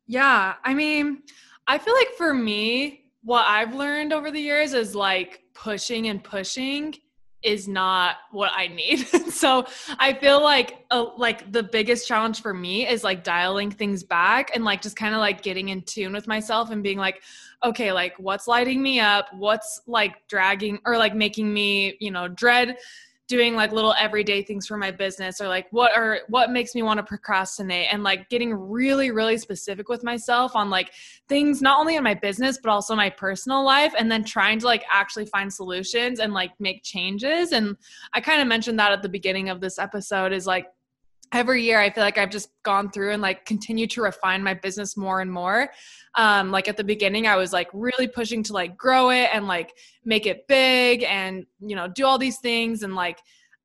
[0.07, 1.23] Yeah i mean
[1.67, 6.23] I feel like for me, what I've learned over the years is like pushing and
[6.23, 6.95] pushing
[7.47, 9.07] is not what I need.
[9.29, 9.65] so
[9.97, 14.51] I feel like uh, like the biggest challenge for me is like dialing things back
[14.53, 17.23] and like just kind of like getting in tune with myself and being like
[17.63, 19.33] okay, like what's lighting me up?
[19.33, 22.77] What's like dragging or like making me, you know, dread
[23.27, 26.81] doing like little everyday things for my business or like what are what makes me
[26.81, 30.91] want to procrastinate and like getting really really specific with myself on like
[31.27, 34.65] things not only in my business but also my personal life and then trying to
[34.65, 37.51] like actually find solutions and like make changes.
[37.51, 37.75] And
[38.13, 40.67] i kind of mentioned that at the beginning of this episode is like
[41.33, 44.53] every year i feel like i've just gone through and like continue to refine my
[44.53, 45.69] business more and more.
[46.15, 49.47] Um like at the beginning i was like really pushing to like grow it and
[49.47, 49.73] like
[50.05, 52.83] make it big and you know do all these things.
[52.83, 53.19] And like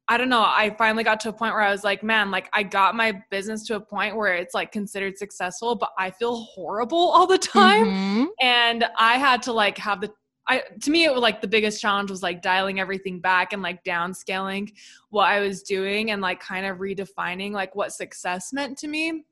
[0.09, 2.48] i don't know i finally got to a point where i was like man like
[2.53, 6.35] i got my business to a point where it's like considered successful but i feel
[6.35, 7.87] horrible all the time.
[7.87, 8.25] Mm-hmm.
[8.40, 10.11] and i had to like have the
[10.48, 13.62] I to me it was like the biggest challenge was like dialing everything back and
[13.62, 14.72] like downscaling
[15.11, 19.24] what I was doing and like kind of redefining like what success meant to me.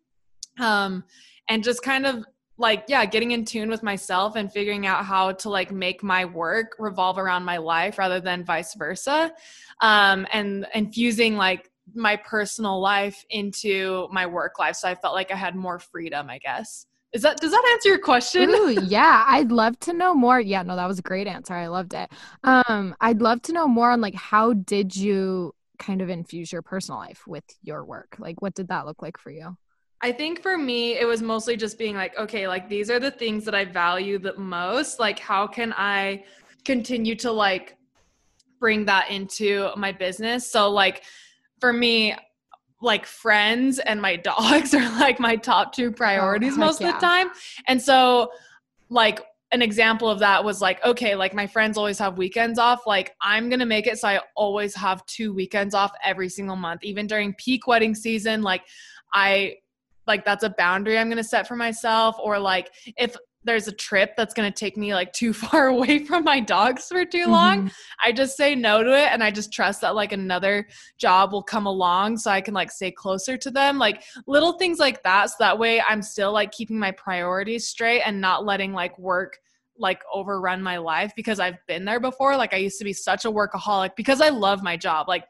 [0.58, 1.04] Um
[1.48, 2.24] and just kind of
[2.58, 6.26] like yeah, getting in tune with myself and figuring out how to like make my
[6.26, 9.32] work revolve around my life rather than vice versa.
[9.80, 15.32] Um and infusing like my personal life into my work life so I felt like
[15.32, 16.86] I had more freedom, I guess.
[17.12, 18.50] Is that does that answer your question?
[18.50, 20.40] Ooh, yeah, I'd love to know more.
[20.40, 21.54] Yeah, no, that was a great answer.
[21.54, 22.10] I loved it.
[22.44, 26.62] Um, I'd love to know more on like how did you kind of infuse your
[26.62, 28.16] personal life with your work?
[28.18, 29.56] Like what did that look like for you?
[30.02, 33.10] I think for me, it was mostly just being like, okay, like these are the
[33.10, 34.98] things that I value the most.
[34.98, 36.24] Like, how can I
[36.64, 37.76] continue to like
[38.58, 40.50] bring that into my business?
[40.50, 41.02] So, like,
[41.60, 42.14] for me,
[42.80, 46.88] like friends and my dogs are like my top two priorities oh, most yeah.
[46.88, 47.30] of the time.
[47.66, 48.30] And so
[48.88, 52.86] like an example of that was like okay like my friends always have weekends off
[52.86, 56.56] like i'm going to make it so i always have two weekends off every single
[56.56, 58.62] month even during peak wedding season like
[59.12, 59.54] i
[60.06, 63.72] like that's a boundary i'm going to set for myself or like if there's a
[63.72, 67.26] trip that's going to take me like too far away from my dogs for too
[67.26, 67.68] long, mm-hmm.
[68.04, 70.66] I just say no to it and I just trust that like another
[70.98, 73.78] job will come along so I can like stay closer to them.
[73.78, 78.02] Like little things like that so that way I'm still like keeping my priorities straight
[78.02, 79.38] and not letting like work
[79.78, 82.36] like overrun my life because I've been there before.
[82.36, 85.08] Like I used to be such a workaholic because I love my job.
[85.08, 85.24] Like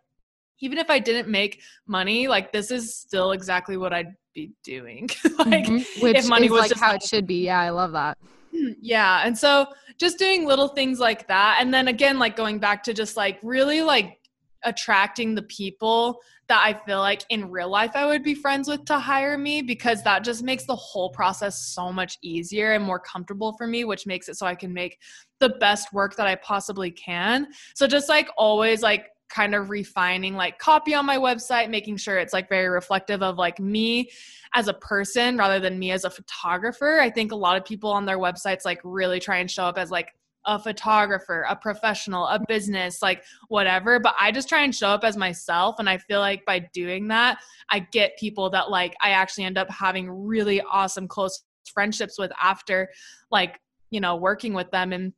[0.61, 5.09] even if I didn't make money, like this is still exactly what I'd be doing.
[5.39, 6.03] like mm-hmm.
[6.03, 7.45] Which if money was like how it should be.
[7.45, 8.19] Yeah, I love that.
[8.83, 9.23] Yeah.
[9.25, 9.67] And so
[9.99, 11.59] just doing little things like that.
[11.61, 14.19] And then again, like going back to just like really like
[14.65, 18.85] attracting the people that I feel like in real life I would be friends with
[18.87, 22.99] to hire me because that just makes the whole process so much easier and more
[22.99, 24.99] comfortable for me, which makes it so I can make
[25.39, 27.47] the best work that I possibly can.
[27.77, 32.19] So just like always like kind of refining like copy on my website, making sure
[32.19, 34.11] it's like very reflective of like me
[34.55, 36.99] as a person rather than me as a photographer.
[37.01, 39.79] I think a lot of people on their websites like really try and show up
[39.79, 40.13] as like
[40.47, 44.01] a photographer, a professional, a business, like whatever.
[44.01, 45.77] But I just try and show up as myself.
[45.79, 47.39] And I feel like by doing that,
[47.71, 52.33] I get people that like I actually end up having really awesome close friendships with
[52.43, 52.91] after
[53.31, 54.93] like, you know, working with them.
[54.93, 55.13] And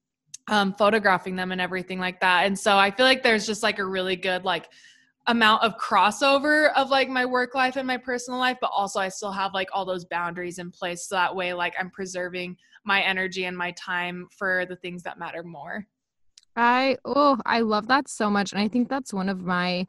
[0.49, 2.47] um, photographing them and everything like that.
[2.47, 4.69] And so I feel like there's just like a really good like
[5.29, 9.09] amount of crossover of like my work life and my personal life, but also I
[9.09, 11.07] still have like all those boundaries in place.
[11.07, 15.19] So that way, like I'm preserving my energy and my time for the things that
[15.19, 15.87] matter more.
[16.57, 18.53] I, oh, I love that so much.
[18.53, 19.87] And I think that's one of my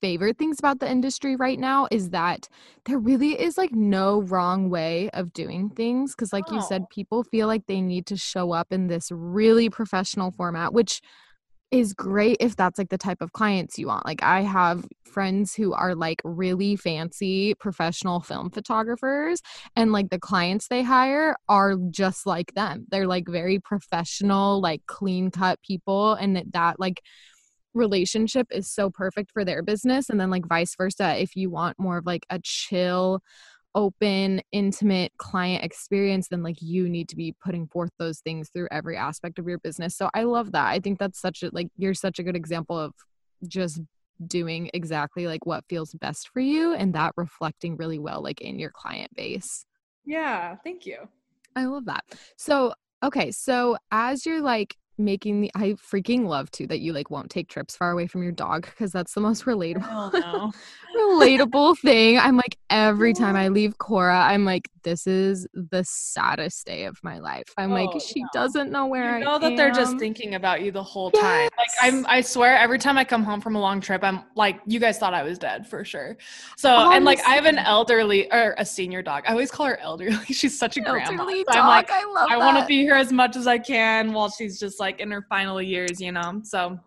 [0.00, 2.48] favorite things about the industry right now is that
[2.86, 6.56] there really is like no wrong way of doing things because like oh.
[6.56, 6.88] you said oh.
[6.90, 11.00] people feel like they need to show up in this really professional format which
[11.70, 14.04] is great if that's like the type of clients you want.
[14.04, 19.40] Like I have friends who are like really fancy professional film photographers
[19.76, 22.86] and like the clients they hire are just like them.
[22.90, 27.02] They're like very professional, like clean cut people and that, that like
[27.74, 31.78] relationship is so perfect for their business and then like vice versa if you want
[31.78, 33.22] more of like a chill
[33.74, 38.66] open intimate client experience then like you need to be putting forth those things through
[38.70, 39.96] every aspect of your business.
[39.96, 40.66] So i love that.
[40.66, 42.92] I think that's such a like you're such a good example of
[43.46, 43.80] just
[44.26, 48.58] doing exactly like what feels best for you and that reflecting really well like in
[48.58, 49.64] your client base.
[50.04, 51.08] Yeah thank you.
[51.54, 52.04] I love that.
[52.36, 57.10] So okay so as you're like making the I freaking love to that you like
[57.10, 60.52] won't take trips far away from your dog because that's the most oh, relatable
[60.98, 62.18] relatable thing.
[62.18, 66.98] I'm like every time I leave Cora, I'm like this is the saddest day of
[67.02, 67.52] my life.
[67.58, 68.28] I'm oh, like she no.
[68.32, 69.56] doesn't know where you know I that am.
[69.56, 71.22] they're just thinking about you the whole yes.
[71.22, 71.50] time.
[71.58, 74.60] Like I'm I swear every time I come home from a long trip, I'm like,
[74.66, 76.16] you guys thought I was dead for sure.
[76.56, 79.24] So Oh, and like I have an elderly or a senior dog.
[79.26, 80.16] I always call her elderly.
[80.26, 81.10] She's such a grandma.
[81.10, 81.56] Elderly So dog.
[81.56, 84.30] I'm like, I love I want to be here as much as I can while
[84.30, 86.40] she's just like in her final years, you know.
[86.42, 86.80] So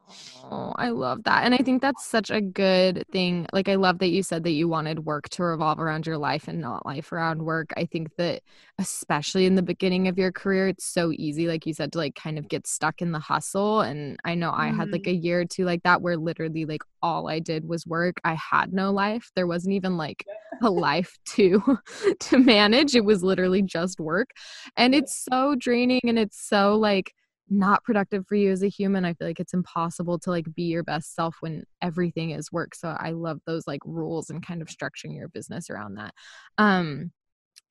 [0.51, 1.45] Oh, I love that.
[1.45, 3.47] And I think that's such a good thing.
[3.53, 6.47] Like, I love that you said that you wanted work to revolve around your life
[6.47, 7.71] and not life around work.
[7.77, 8.41] I think that,
[8.77, 12.15] especially in the beginning of your career, it's so easy, like you said, to like
[12.15, 13.81] kind of get stuck in the hustle.
[13.81, 15.17] And I know I had like mm-hmm.
[15.17, 18.19] a year or two like that where literally, like, all I did was work.
[18.23, 19.31] I had no life.
[19.35, 20.25] There wasn't even like
[20.61, 21.79] a life to
[22.19, 22.95] to manage.
[22.95, 24.31] It was literally just work.
[24.75, 27.13] And it's so draining and it's so like
[27.53, 29.05] not productive for you as a human.
[29.05, 32.75] I feel like it's impossible to like be your best self when everything is work.
[32.75, 36.13] So I love those like rules and kind of structuring your business around that.
[36.57, 37.11] Um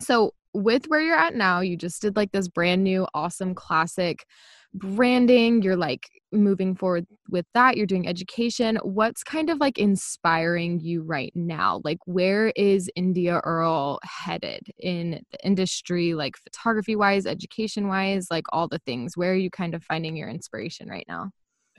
[0.00, 4.26] so with where you're at now, you just did like this brand new awesome classic
[4.74, 5.62] branding.
[5.62, 7.76] You're like moving forward with that.
[7.76, 8.78] You're doing education.
[8.82, 11.80] What's kind of like inspiring you right now?
[11.84, 18.44] Like where is India Earl headed in the industry, like photography wise, education wise, like
[18.52, 19.16] all the things?
[19.16, 21.30] Where are you kind of finding your inspiration right now?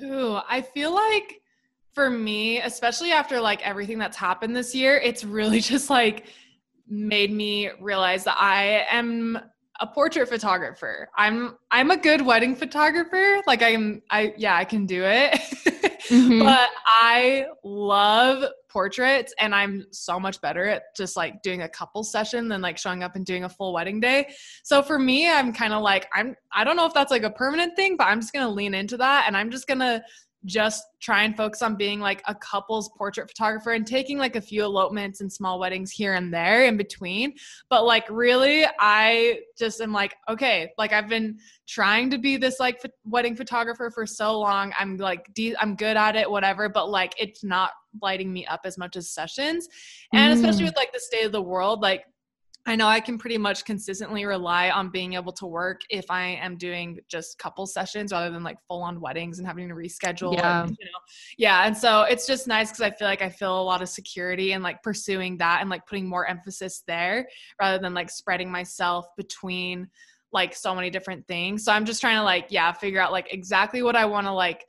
[0.01, 1.41] Ooh, I feel like
[1.93, 6.27] for me, especially after like everything that's happened this year, it's really just like
[6.87, 9.39] made me realize that I am
[9.79, 11.09] a portrait photographer.
[11.17, 13.41] I'm I'm a good wedding photographer.
[13.47, 15.39] Like I'm I yeah, I can do it.
[16.09, 16.43] Mhm.
[16.43, 22.03] but I love portraits and I'm so much better at just like doing a couple
[22.03, 24.33] session than like showing up and doing a full wedding day.
[24.63, 27.29] So for me, I'm kind of like I'm I don't know if that's like a
[27.29, 30.03] permanent thing, but I'm just going to lean into that and I'm just going to
[30.45, 34.41] just try and focus on being like a couple's portrait photographer and taking like a
[34.41, 37.33] few elopements and small weddings here and there in between.
[37.69, 42.59] But like really, I just am like, okay, like I've been trying to be this
[42.59, 44.73] like ph- wedding photographer for so long.
[44.77, 48.61] I'm like, de- I'm good at it, whatever, but like it's not lighting me up
[48.65, 49.69] as much as sessions.
[50.13, 50.67] And especially Mm.
[50.67, 52.05] with like the state of the world, like
[52.65, 56.39] I know I can pretty much consistently rely on being able to work if I
[56.41, 60.33] am doing just couple sessions rather than like full on weddings and having to reschedule.
[60.33, 60.63] Yeah.
[60.63, 60.99] And, you know,
[61.37, 61.67] yeah.
[61.67, 64.53] And so it's just nice because I feel like I feel a lot of security
[64.53, 67.27] and like pursuing that and like putting more emphasis there
[67.59, 69.89] rather than like spreading myself between
[70.31, 71.65] like so many different things.
[71.65, 74.33] So I'm just trying to like, yeah, figure out like exactly what I want to
[74.33, 74.65] like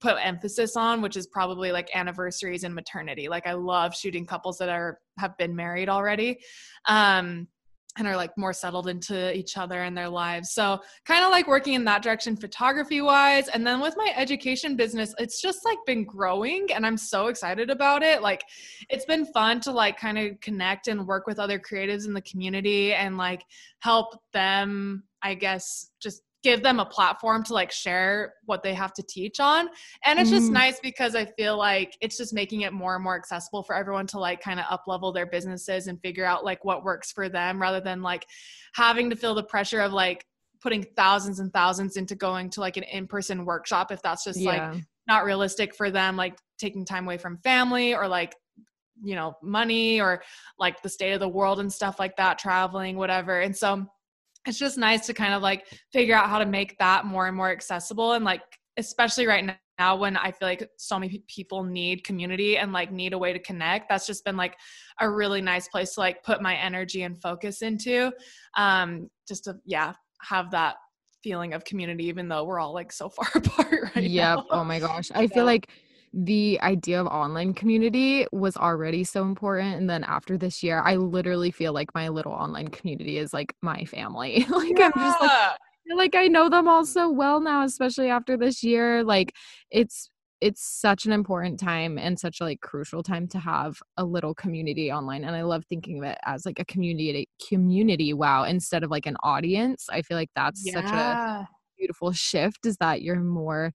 [0.00, 3.28] put emphasis on which is probably like anniversaries and maternity.
[3.28, 6.40] Like i love shooting couples that are have been married already
[6.86, 7.46] um
[7.98, 10.52] and are like more settled into each other and their lives.
[10.52, 14.76] So kind of like working in that direction photography wise and then with my education
[14.76, 18.22] business it's just like been growing and i'm so excited about it.
[18.22, 18.44] Like
[18.88, 22.22] it's been fun to like kind of connect and work with other creatives in the
[22.22, 23.44] community and like
[23.80, 28.92] help them i guess just give them a platform to like share what they have
[28.94, 29.68] to teach on.
[30.04, 30.54] And it's just Mm.
[30.54, 34.06] nice because i feel like it's just making it more and more accessible for everyone
[34.08, 37.28] to like kind of up level their businesses and figure out like what works for
[37.28, 38.24] them rather than like
[38.74, 40.24] having to feel the pressure of like
[40.62, 44.62] putting thousands and thousands into going to like an in-person workshop if that's just like
[45.08, 48.34] not realistic for them like taking time away from family or like
[49.02, 50.22] you know money or
[50.58, 53.40] like the state of the world and stuff like that traveling whatever.
[53.40, 53.86] And so
[54.50, 57.36] it's just nice to kind of like figure out how to make that more and
[57.36, 58.42] more accessible and like
[58.76, 63.12] especially right now when i feel like so many people need community and like need
[63.12, 64.56] a way to connect that's just been like
[65.00, 68.10] a really nice place to like put my energy and focus into
[68.56, 70.76] um just to yeah have that
[71.22, 74.38] feeling of community even though we're all like so far apart right yep.
[74.38, 75.10] now Oh my gosh.
[75.14, 75.68] I feel like
[76.12, 79.76] the idea of online community was already so important.
[79.76, 83.54] And then after this year, I literally feel like my little online community is like
[83.62, 84.44] my family.
[84.50, 85.56] like I'm just like Yeah.
[85.96, 89.02] like I know them all so well now, especially after this year.
[89.04, 89.34] Like
[89.70, 94.04] it's it's such an important time and such a like crucial time to have a
[94.04, 95.24] little community online.
[95.24, 99.06] And I love thinking of it as like a community community wow instead of like
[99.06, 99.86] an audience.
[99.90, 101.18] I feel like that's such a
[101.78, 103.72] beautiful shift is that you're more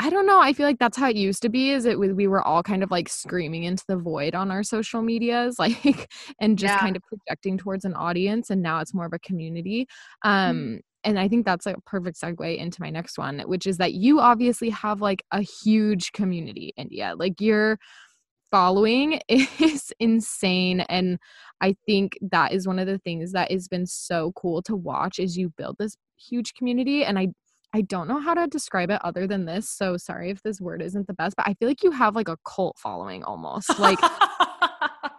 [0.00, 0.40] I don't know.
[0.40, 1.70] I feel like that's how it used to be.
[1.70, 4.62] Is it we we were all kind of like screaming into the void on our
[4.62, 6.78] social medias, like, and just Yeah.
[6.78, 8.50] kind of projecting towards an audience.
[8.50, 9.86] And now it's more of a community.
[10.22, 10.80] Um, Mm-hmm.
[11.04, 14.20] and I think that's a perfect segue into my next one, which is that you
[14.20, 17.14] obviously have like a huge community, India.
[17.16, 17.78] Like your
[18.50, 21.18] following is insane, and
[21.60, 25.18] I think that is one of the things that has been so cool to watch.
[25.18, 27.28] Is you build this huge community, and I
[27.74, 29.68] I don't know how to describe it other than this.
[29.68, 32.28] So sorry if this word isn't the best, but I feel like you have like
[32.28, 33.80] a cult following almost.
[33.80, 33.98] Like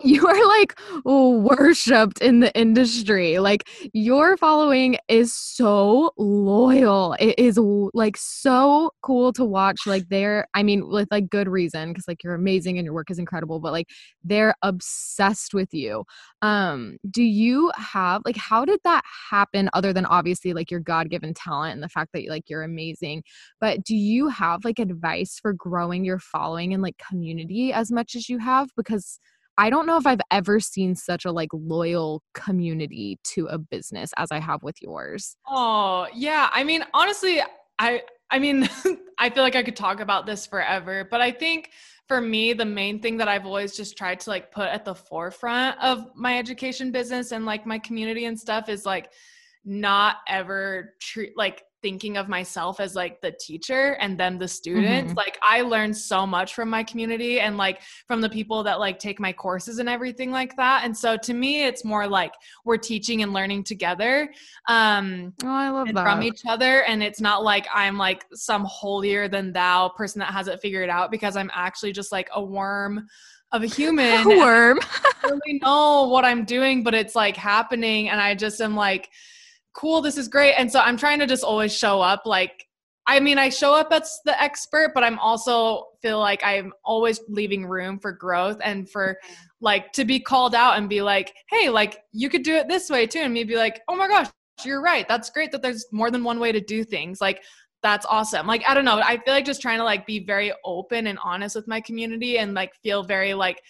[0.05, 3.39] you are like worshipped in the industry.
[3.39, 7.15] Like your following is so loyal.
[7.19, 7.59] It is
[7.93, 9.81] like so cool to watch.
[9.85, 13.09] Like they're, I mean, with like good reason, because like you're amazing and your work
[13.09, 13.89] is incredible, but like
[14.23, 16.03] they're obsessed with you.
[16.41, 21.33] Um, do you have like how did that happen other than obviously like your God-given
[21.33, 23.23] talent and the fact that like you're amazing,
[23.59, 28.15] but do you have like advice for growing your following and like community as much
[28.15, 28.69] as you have?
[28.77, 29.19] Because
[29.57, 34.11] I don't know if I've ever seen such a like loyal community to a business
[34.17, 35.37] as I have with yours.
[35.47, 36.49] Oh, yeah.
[36.51, 37.41] I mean, honestly,
[37.79, 38.67] I I mean,
[39.17, 41.71] I feel like I could talk about this forever, but I think
[42.07, 44.95] for me, the main thing that I've always just tried to like put at the
[44.95, 49.11] forefront of my education business and like my community and stuff is like
[49.63, 55.09] not ever treat like thinking of myself as like the teacher and then the students
[55.09, 55.17] mm-hmm.
[55.17, 58.97] like i learned so much from my community and like from the people that like
[58.97, 60.83] take my courses and everything like that.
[60.83, 62.33] And so to me it's more like
[62.63, 64.33] we're teaching and learning together
[64.67, 66.83] um oh i love that from each other.
[66.83, 70.89] And it's not like i'm like some holier than thou person that has it figured
[70.89, 73.07] out because i'm actually just like a worm
[73.51, 74.79] of a human a worm.
[75.03, 78.09] I don't really know what i'm doing but it's like happening.
[78.09, 79.09] And i just am like
[79.75, 80.53] cool, this is great.
[80.53, 82.65] And so I'm trying to just always show up like
[83.07, 87.19] I mean, I show up as the expert, but I'm also feel like I'm always
[87.29, 89.19] leaving room for growth and for
[89.61, 92.89] like to be called out and be like, hey, like you could do it this
[92.89, 93.19] way too.
[93.19, 94.29] And me be like, oh my gosh,
[94.63, 95.07] you're right.
[95.07, 97.21] That's great that there's more than one way to do things.
[97.21, 97.43] Like
[97.83, 98.47] that's awesome.
[98.47, 98.99] Like, I don't know.
[98.99, 102.39] I feel like just trying to like be very open and honest with my community
[102.39, 103.61] and like feel very like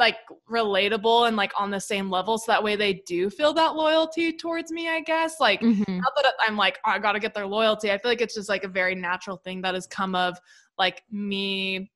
[0.00, 0.16] like
[0.50, 4.32] relatable and like on the same level so that way they do feel that loyalty
[4.32, 5.98] towards me i guess like mm-hmm.
[5.98, 8.48] not that i'm like oh, i gotta get their loyalty i feel like it's just
[8.48, 10.36] like a very natural thing that has come of
[10.78, 11.90] like me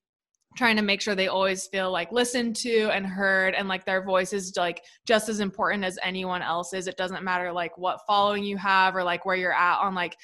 [0.56, 4.04] trying to make sure they always feel like listened to and heard and like their
[4.04, 8.44] voice is like just as important as anyone else's it doesn't matter like what following
[8.44, 10.16] you have or like where you're at on like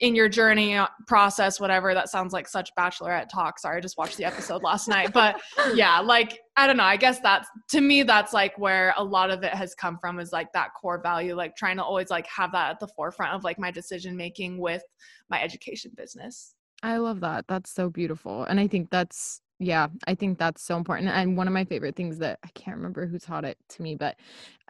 [0.00, 3.58] in your journey uh, process whatever that sounds like such bachelorette talk.
[3.58, 5.40] Sorry i just watched the episode last night but
[5.74, 9.30] yeah like i don't know i guess that's to me that's like where a lot
[9.30, 12.26] of it has come from is like that core value like trying to always like
[12.26, 14.82] have that at the forefront of like my decision making with
[15.30, 16.54] my education business.
[16.82, 20.76] I love that that's so beautiful and i think that's yeah i think that's so
[20.76, 23.80] important and one of my favorite things that i can't remember who taught it to
[23.80, 24.16] me but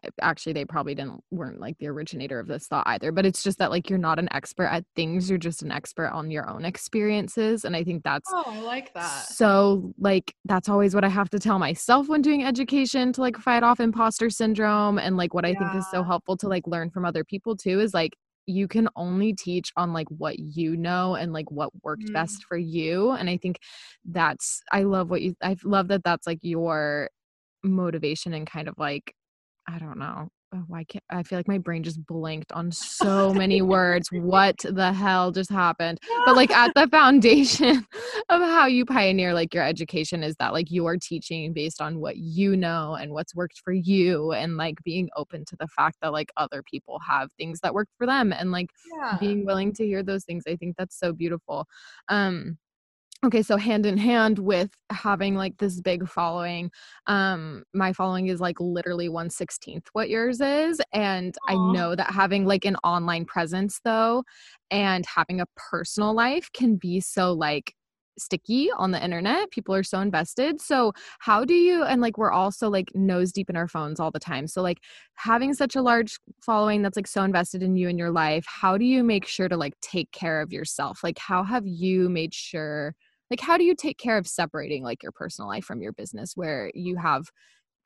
[0.04, 3.42] eh, actually they probably didn't weren't like the originator of this thought either but it's
[3.42, 6.48] just that like you're not an expert at things you're just an expert on your
[6.48, 9.26] own experiences and i think that's oh i like that.
[9.26, 13.36] so like that's always what i have to tell myself when doing education to like
[13.36, 16.90] fight off imposter syndrome and like what i think is so helpful to like learn
[16.90, 18.16] from other people too is like
[18.46, 22.12] you can only teach on like what you know and like what worked mm.
[22.12, 23.58] best for you and i think
[24.04, 27.10] that's i love what you i love that that's like your
[27.64, 29.12] motivation and kind of like
[29.68, 30.28] I don't know.
[30.56, 34.08] Oh, why can't I feel like my brain just blinked on so many words.
[34.10, 35.98] What the hell just happened?
[36.24, 37.84] But like at the foundation
[38.30, 42.00] of how you pioneer like your education is that like you are teaching based on
[42.00, 45.98] what you know and what's worked for you and like being open to the fact
[46.00, 49.18] that like other people have things that work for them and like yeah.
[49.20, 50.44] being willing to hear those things.
[50.48, 51.66] I think that's so beautiful.
[52.08, 52.56] Um
[53.24, 56.70] okay so hand in hand with having like this big following
[57.06, 61.52] um my following is like literally 116th what yours is and Aww.
[61.52, 64.22] i know that having like an online presence though
[64.70, 67.74] and having a personal life can be so like
[68.18, 72.32] sticky on the internet people are so invested so how do you and like we're
[72.32, 74.78] also like nose deep in our phones all the time so like
[75.14, 78.78] having such a large following that's like so invested in you and your life how
[78.78, 82.32] do you make sure to like take care of yourself like how have you made
[82.32, 82.94] sure
[83.30, 86.32] like how do you take care of separating like your personal life from your business
[86.34, 87.30] where you have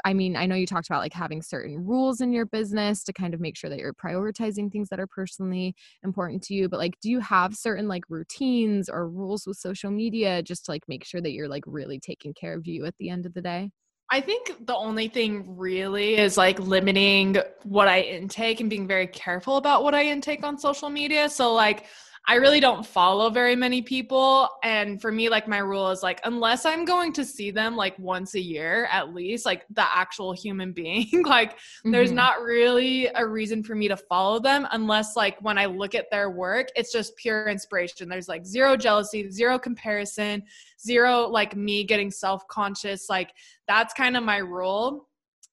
[0.05, 3.12] I mean, I know you talked about like having certain rules in your business to
[3.12, 6.78] kind of make sure that you're prioritizing things that are personally important to you, but
[6.78, 10.84] like do you have certain like routines or rules with social media just to like
[10.88, 13.43] make sure that you're like really taking care of you at the end of the
[13.43, 13.70] day?
[14.12, 19.07] I think the only thing really is like limiting what I intake and being very
[19.07, 21.28] careful about what I intake on social media.
[21.28, 21.86] So like
[22.26, 24.48] I really don't follow very many people.
[24.62, 27.98] And for me, like my rule is like, unless I'm going to see them like
[27.98, 31.90] once a year at least, like the actual human being, like mm-hmm.
[31.90, 35.94] there's not really a reason for me to follow them unless like when I look
[35.94, 38.08] at their work, it's just pure inspiration.
[38.08, 40.44] There's like zero jealousy, zero comparison,
[40.80, 43.08] zero like me getting self conscious.
[43.08, 43.32] Like
[43.66, 45.08] that's kind of my rule.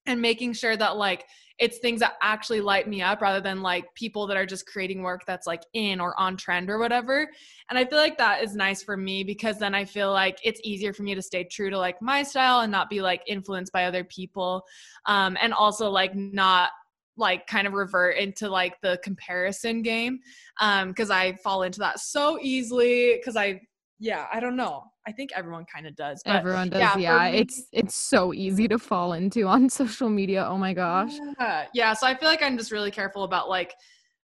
[0.05, 1.25] And making sure that like
[1.59, 5.01] it's things that actually light me up rather than like people that are just creating
[5.01, 7.27] work that's like in or on trend or whatever.
[7.69, 10.61] And I feel like that is nice for me because then I feel like it's
[10.63, 13.73] easier for me to stay true to like my style and not be like influenced
[13.73, 14.63] by other people.
[15.05, 16.69] Um, and also like not
[17.17, 20.19] like kind of revert into like the comparison game
[20.61, 23.59] um because i fall into that so easily because i
[23.99, 27.31] yeah i don't know i think everyone kind of does everyone does yeah, yeah.
[27.31, 31.65] Me, it's it's so easy to fall into on social media oh my gosh yeah.
[31.73, 33.73] yeah so i feel like i'm just really careful about like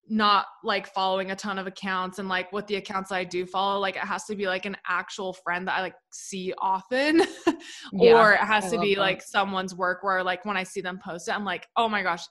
[0.09, 3.80] not like following a ton of accounts and like what the accounts I do follow,
[3.80, 7.21] like it has to be like an actual friend that I like see often,
[7.93, 9.01] yeah, or it has I to be that.
[9.01, 12.01] like someone's work where like when I see them post it, I'm like, oh my
[12.01, 12.23] gosh,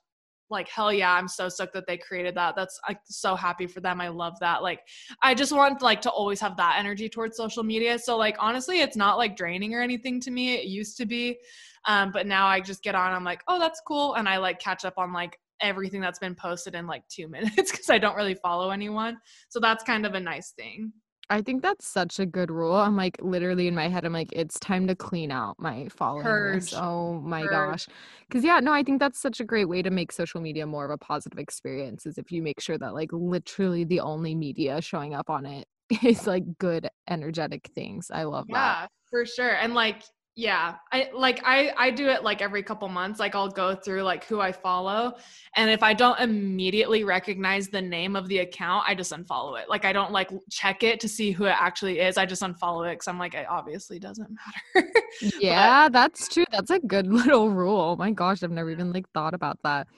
[0.50, 2.56] like hell yeah i'm so stoked that they created that.
[2.56, 4.00] That's like so happy for them.
[4.00, 4.62] I love that.
[4.62, 4.80] Like
[5.22, 7.98] i just want like to always have that energy towards social media.
[7.98, 10.54] So like honestly it's not like draining or anything to me.
[10.54, 11.38] It used to be
[11.86, 14.58] um but now i just get on i'm like oh that's cool and i like
[14.58, 18.16] catch up on like everything that's been posted in like two minutes because i don't
[18.16, 19.16] really follow anyone.
[19.48, 20.92] So that's kind of a nice thing
[21.30, 22.74] I think that's such a good rule.
[22.74, 26.54] I'm like literally in my head, I'm like, it's time to clean out my following
[26.54, 26.74] list.
[26.74, 27.50] Oh my Purge.
[27.50, 27.86] gosh.
[28.30, 30.86] Cause yeah, no, I think that's such a great way to make social media more
[30.86, 34.80] of a positive experience is if you make sure that like literally the only media
[34.80, 35.66] showing up on it
[36.02, 38.10] is like good energetic things.
[38.10, 38.80] I love yeah, that.
[38.80, 39.54] Yeah, for sure.
[39.56, 40.02] And like
[40.38, 44.04] yeah i like i i do it like every couple months like i'll go through
[44.04, 45.12] like who i follow
[45.56, 49.68] and if i don't immediately recognize the name of the account i just unfollow it.
[49.68, 52.86] Like i don't like check it to see who it actually is i just unfollow
[52.86, 54.88] it because i'm like it obviously doesn't matter.
[55.40, 58.92] Yeah but, that's true that's a good little rule oh my gosh i've never even
[58.92, 59.88] like thought about that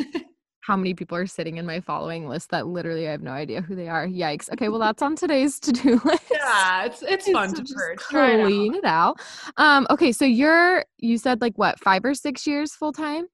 [0.66, 3.60] how many people are sitting in my following list that literally I have no idea
[3.60, 4.06] who they are.
[4.06, 4.50] Yikes.
[4.50, 6.24] Okay, well that's on today's to-do list.
[6.30, 7.98] Yeah, it's it's fun to purge.
[7.98, 9.20] Clean it out.
[9.58, 13.26] Um, okay, so you're you said like what, five or six years full time?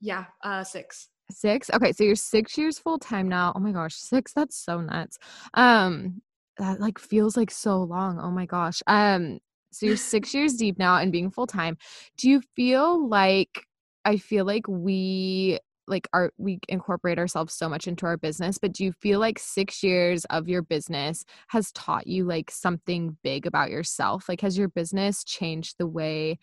[0.00, 1.08] Yeah, uh six.
[1.32, 1.70] Six?
[1.70, 3.52] Okay, so you're six years full time now.
[3.56, 5.18] Oh my gosh, six, that's so nuts.
[5.54, 6.22] Um,
[6.58, 8.20] that like feels like so long.
[8.20, 8.80] Oh my gosh.
[8.86, 9.40] Um,
[9.72, 11.78] so you're six years deep now and being full time.
[12.16, 13.66] Do you feel like
[14.04, 15.58] I feel like we
[15.90, 19.38] like our we incorporate ourselves so much into our business but do you feel like
[19.38, 24.28] 6 years of your business has taught you like something big about yourself?
[24.28, 26.38] Like has your business changed the way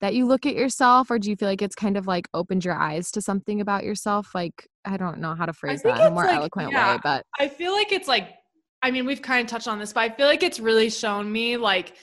[0.00, 2.64] that you look at yourself or do you feel like it's kind of like opened
[2.64, 4.34] your eyes to something about yourself?
[4.34, 7.00] Like i don't know how to phrase that in a more like, eloquent yeah, way
[7.02, 8.34] but i feel like it's like
[8.82, 11.30] i mean we've kind of touched on this but i feel like it's really shown
[11.30, 11.96] me like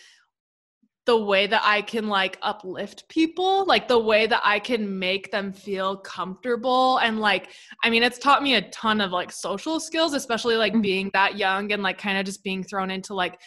[1.06, 5.32] the way that I can like uplift people, like the way that I can make
[5.32, 6.98] them feel comfortable.
[7.00, 7.50] And like,
[7.84, 10.82] I mean, it's taught me a ton of like social skills, especially like mm-hmm.
[10.82, 13.40] being that young and like kind of just being thrown into like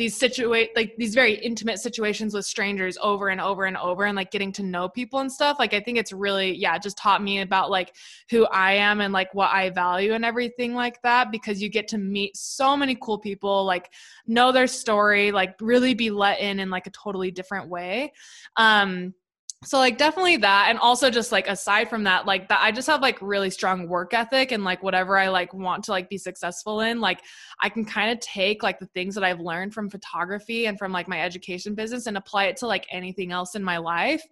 [0.00, 4.16] these situate like these very intimate situations with strangers over and over and over and
[4.16, 7.22] like getting to know people and stuff like i think it's really yeah just taught
[7.22, 7.94] me about like
[8.30, 11.86] who i am and like what i value and everything like that because you get
[11.86, 13.92] to meet so many cool people like
[14.26, 18.12] know their story like really be let in in like a totally different way.
[18.56, 19.14] Um
[19.62, 22.88] so like definitely that and also just like aside from that like that i just
[22.88, 26.16] have like really strong work ethic and like whatever i like want to like be
[26.16, 27.20] successful in like
[27.62, 30.92] i can kind of take like the things that i've learned from photography and from
[30.92, 34.22] like my education business and apply it to like anything else in my life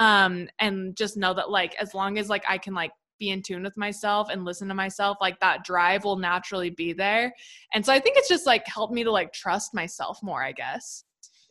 [0.00, 3.40] um and just know that like as long as like i can like be in
[3.40, 7.32] tune with myself and listen to myself like that drive will naturally be there
[7.72, 10.50] and so i think it's just like helped me to like trust myself more i
[10.50, 11.04] guess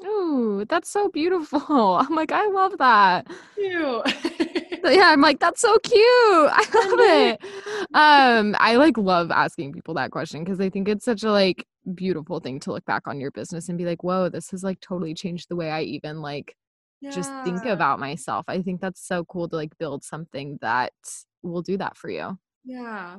[0.05, 1.61] Ooh, that's so beautiful.
[2.01, 3.27] I'm like, I love that.
[3.55, 4.01] Cute.
[4.83, 5.95] yeah, I'm like, that's so cute.
[5.95, 7.41] I love it.
[7.93, 11.65] Um, I like love asking people that question because I think it's such a like
[11.93, 14.79] beautiful thing to look back on your business and be like, whoa, this has like
[14.79, 16.55] totally changed the way I even like
[17.01, 17.11] yeah.
[17.11, 18.45] just think about myself.
[18.47, 20.93] I think that's so cool to like build something that
[21.43, 22.37] will do that for you.
[22.63, 23.17] Yeah.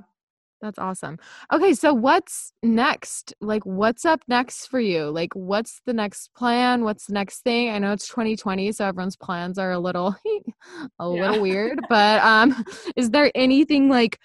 [0.62, 1.18] That's awesome.
[1.52, 3.34] Okay, so what's next?
[3.40, 5.10] Like what's up next for you?
[5.10, 6.84] Like what's the next plan?
[6.84, 7.70] What's the next thing?
[7.70, 10.40] I know it's 2020, so everyone's plans are a little a
[11.00, 11.08] yeah.
[11.08, 12.64] little weird, but um
[12.96, 14.20] is there anything like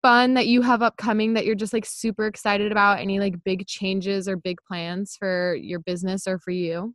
[0.00, 3.00] fun that you have upcoming that you're just like super excited about?
[3.00, 6.94] Any like big changes or big plans for your business or for you?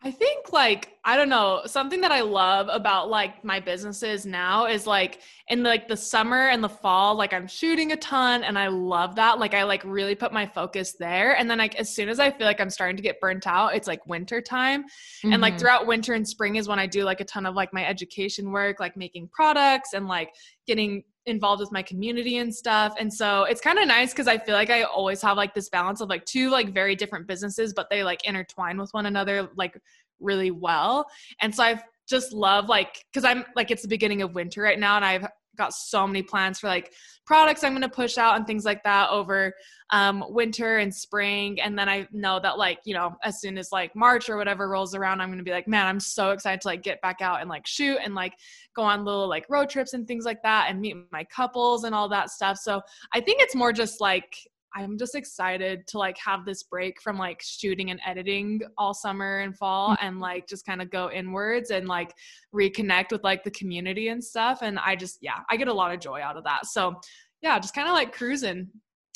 [0.00, 4.66] I think like I don't know, something that I love about like my businesses now
[4.66, 8.56] is like in like the summer and the fall like I'm shooting a ton and
[8.56, 9.40] I love that.
[9.40, 12.30] Like I like really put my focus there and then like as soon as I
[12.30, 14.84] feel like I'm starting to get burnt out, it's like winter time.
[14.84, 15.32] Mm-hmm.
[15.32, 15.60] And like mm-hmm.
[15.60, 18.52] throughout winter and spring is when I do like a ton of like my education
[18.52, 20.30] work, like making products and like
[20.68, 22.94] getting involved with my community and stuff.
[22.98, 25.68] And so it's kind of nice because I feel like I always have like this
[25.68, 29.48] balance of like two like very different businesses, but they like intertwine with one another
[29.56, 29.80] like
[30.20, 31.06] really well.
[31.40, 34.78] And so I've just love like because I'm like it's the beginning of winter right
[34.78, 35.26] now and I've
[35.58, 36.92] got so many plans for like
[37.26, 39.52] products I'm going to push out and things like that over
[39.90, 41.60] um, winter and spring.
[41.60, 44.68] And then I know that like, you know, as soon as like March or whatever
[44.68, 47.20] rolls around, I'm going to be like, man, I'm so excited to like get back
[47.20, 48.32] out and like shoot and like
[48.74, 51.94] go on little like road trips and things like that and meet my couples and
[51.94, 52.56] all that stuff.
[52.56, 52.80] So
[53.12, 54.34] I think it's more just like
[54.74, 59.40] I'm just excited to like have this break from like shooting and editing all summer
[59.40, 60.06] and fall mm-hmm.
[60.06, 62.12] and like just kind of go inwards and like
[62.54, 64.60] reconnect with like the community and stuff.
[64.62, 66.66] And I just, yeah, I get a lot of joy out of that.
[66.66, 67.00] So
[67.42, 68.68] yeah, just kind of like cruising.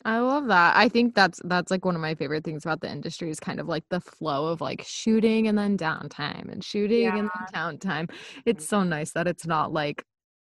[0.04, 0.76] I love that.
[0.76, 3.60] I think that's that's like one of my favorite things about the industry is kind
[3.60, 7.16] of like the flow of like shooting and then downtime and shooting yeah.
[7.16, 8.10] and then downtime.
[8.44, 10.04] It's so nice that it's not like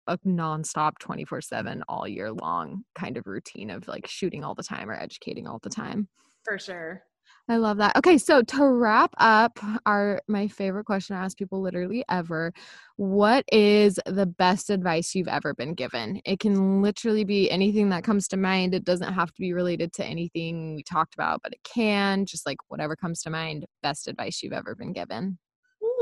[0.06, 4.62] a nonstop 24 7 all year long kind of routine of like shooting all the
[4.62, 6.08] time or educating all the time.
[6.44, 7.04] For sure.
[7.48, 7.96] I love that.
[7.96, 12.52] Okay, so to wrap up our my favorite question I ask people literally ever,
[12.96, 16.22] what is the best advice you've ever been given?
[16.24, 18.74] It can literally be anything that comes to mind.
[18.74, 22.46] It doesn't have to be related to anything we talked about, but it can just
[22.46, 25.38] like whatever comes to mind, best advice you've ever been given.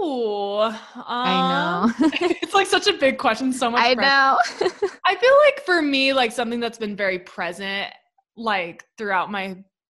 [0.03, 2.09] Ooh, um, I know.
[2.43, 3.53] it's like such a big question.
[3.53, 3.81] So much.
[3.81, 4.09] I pressure.
[4.09, 4.39] know.
[5.07, 7.93] I feel like for me, like something that's been very present,
[8.37, 9.57] like throughout my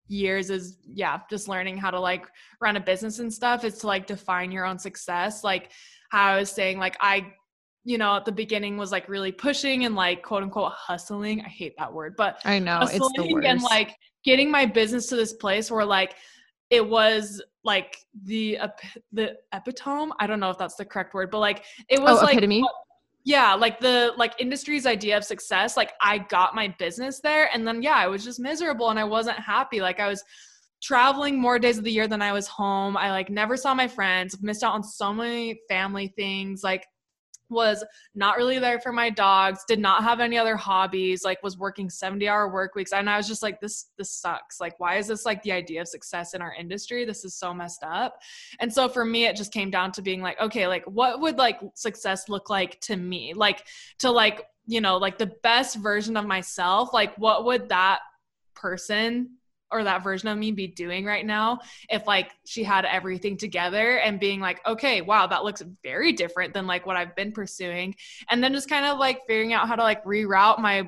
[0.08, 2.26] years, is yeah, just learning how to like
[2.60, 3.64] run a business and stuff.
[3.64, 5.43] Is to like define your own success.
[5.43, 5.72] Like
[6.10, 7.34] how I was saying, like I
[7.86, 11.41] you know, at the beginning was like really pushing and like quote unquote hustling.
[11.41, 13.47] I hate that word, but I know it's the worst.
[13.47, 16.16] And like getting my business to this place where like
[16.70, 18.59] it was like the
[19.11, 20.11] the epitome?
[20.20, 22.64] I don't know if that's the correct word but like it was oh, like epitome?
[23.26, 27.66] yeah like the like industry's idea of success like i got my business there and
[27.66, 29.82] then yeah i was just miserable and i wasn't happy.
[29.82, 30.24] Like i was
[30.82, 32.97] traveling more days of the year than i was home.
[32.97, 36.61] I like never saw my friends missed out on so many family things.
[36.64, 36.86] Like
[37.49, 37.83] was
[38.15, 41.89] not really there for my dogs did not have any other hobbies like was working
[41.89, 42.93] 70 hour work weeks.
[42.93, 44.59] And i was just like this this sucks.
[44.59, 47.05] Like why is this like the idea of success in our industry?
[47.05, 48.19] This is so messed up.
[48.59, 51.37] And so for me it just came down to being like okay like what would
[51.37, 53.33] like success look like to me?
[53.33, 53.65] Like
[53.99, 57.99] to like you know like the best version of myself like what would that
[58.55, 59.29] person
[59.74, 61.59] or that version of me be doing right now
[61.89, 66.53] if like she had everything together and being like okay wow that looks very different
[66.53, 67.93] than like what i've been pursuing
[68.30, 70.88] and then just kind of like figuring out how to like reroute my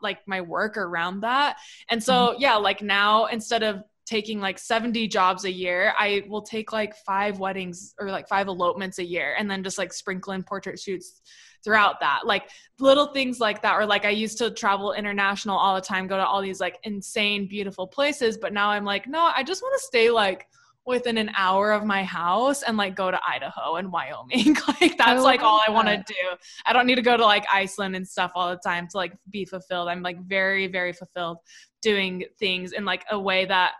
[0.00, 1.56] like my work around that
[1.88, 2.40] and so mm-hmm.
[2.40, 6.94] yeah like now instead of taking like 70 jobs a year i will take like
[7.06, 10.78] five weddings or like five elopements a year and then just like sprinkle in portrait
[10.78, 11.22] shoots
[11.64, 12.50] throughout that like
[12.80, 16.16] little things like that or like i used to travel international all the time go
[16.16, 19.72] to all these like insane beautiful places but now i'm like no i just want
[19.78, 20.46] to stay like
[20.84, 24.56] within an hour of my house and like go to Idaho and Wyoming.
[24.80, 26.36] like that's like all I want to do.
[26.66, 29.12] I don't need to go to like Iceland and stuff all the time to like
[29.30, 29.88] be fulfilled.
[29.88, 31.38] I'm like very very fulfilled
[31.82, 33.72] doing things in like a way that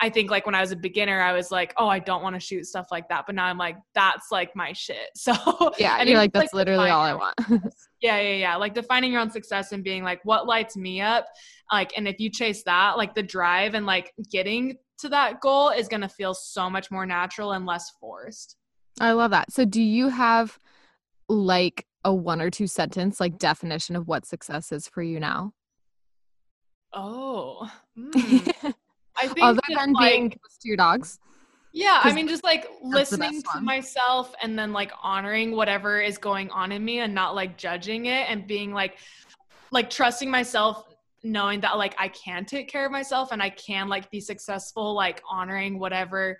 [0.00, 2.34] I think like when I was a beginner, I was like, oh, I don't want
[2.34, 3.24] to shoot stuff like that.
[3.26, 4.96] But now I'm like, that's like my shit.
[5.16, 5.34] So
[5.78, 7.34] yeah, and you're like, that's like, literally all I want.
[8.00, 8.56] yeah, yeah, yeah.
[8.56, 11.26] Like defining your own success and being like, what lights me up?
[11.72, 15.70] Like, and if you chase that, like the drive and like getting to that goal
[15.70, 18.56] is going to feel so much more natural and less forced.
[19.00, 19.52] I love that.
[19.52, 20.58] So do you have
[21.28, 25.52] like a one or two sentence like definition of what success is for you now?
[26.92, 27.70] Oh.
[27.98, 28.74] Mm.
[29.18, 31.18] I think other than like, being close to your dogs.
[31.72, 36.50] Yeah, I mean, just like listening to myself and then like honoring whatever is going
[36.50, 38.96] on in me and not like judging it and being like,
[39.70, 40.84] like trusting myself,
[41.22, 44.94] knowing that like I can take care of myself and I can like be successful,
[44.94, 46.38] like honoring whatever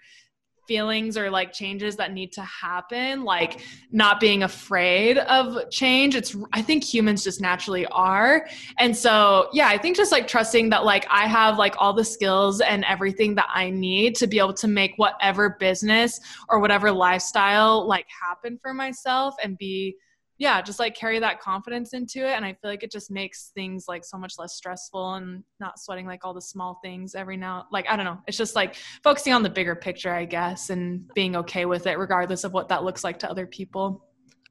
[0.68, 6.36] feelings or like changes that need to happen like not being afraid of change it's
[6.52, 8.46] i think humans just naturally are.
[8.78, 12.04] And so yeah i think just like trusting that like i have like all the
[12.04, 16.92] skills and everything that i need to be able to make whatever business or whatever
[16.92, 19.96] lifestyle like happen for myself and be
[20.39, 22.34] yeah, just like carry that confidence into it.
[22.34, 25.80] And I feel like it just makes things like so much less stressful and not
[25.80, 27.66] sweating like all the small things every now.
[27.72, 28.18] Like, I don't know.
[28.28, 31.99] It's just like focusing on the bigger picture, I guess, and being okay with it,
[31.99, 34.05] regardless of what that looks like to other people.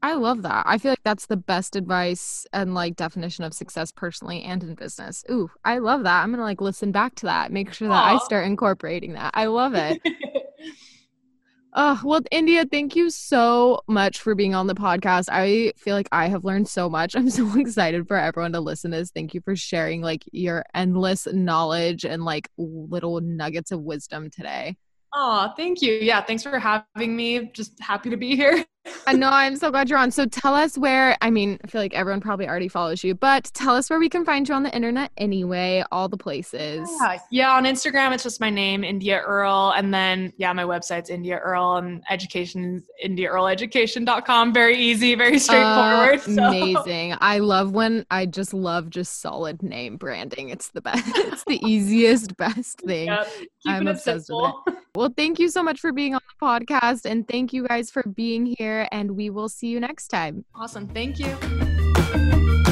[0.03, 0.63] I love that.
[0.67, 4.75] I feel like that's the best advice and like definition of success personally and in
[4.75, 5.23] business.
[5.31, 6.21] Ooh, I love that.
[6.21, 8.15] I'm going to like listen back to that, make sure that Aww.
[8.15, 9.31] I start incorporating that.
[9.33, 9.99] I love it.
[11.73, 15.25] Oh, well, India, thank you so much for being on the podcast.
[15.31, 17.15] I feel like I have learned so much.
[17.17, 19.11] I'm so excited for everyone to listen to this.
[19.11, 24.77] Thank you for sharing like your endless knowledge and like little nuggets of wisdom today.
[25.13, 25.93] Oh, thank you.
[25.93, 27.51] Yeah, thanks for having me.
[27.53, 28.65] Just happy to be here.
[29.05, 30.11] I know I'm so glad you're on.
[30.11, 33.45] So tell us where, I mean, I feel like everyone probably already follows you, but
[33.53, 36.89] tell us where we can find you on the internet anyway, all the places.
[37.01, 39.73] Yeah, yeah on Instagram, it's just my name, India Earl.
[39.75, 44.53] And then, yeah, my website's India Earl and education India is indiaearleeducation.com.
[44.53, 46.21] Very easy, very straightforward.
[46.37, 47.15] Uh, amazing.
[47.19, 50.49] I love when I just love just solid name branding.
[50.49, 51.03] It's the best.
[51.07, 53.07] it's the easiest, best thing.
[53.07, 53.27] Yep.
[53.65, 54.75] I'm obsessed with it.
[54.95, 57.05] Well, thank you so much for being on the podcast.
[57.05, 58.76] And thank you guys for being here.
[58.91, 60.45] And we will see you next time.
[60.53, 60.87] Awesome.
[60.87, 62.63] Thank you.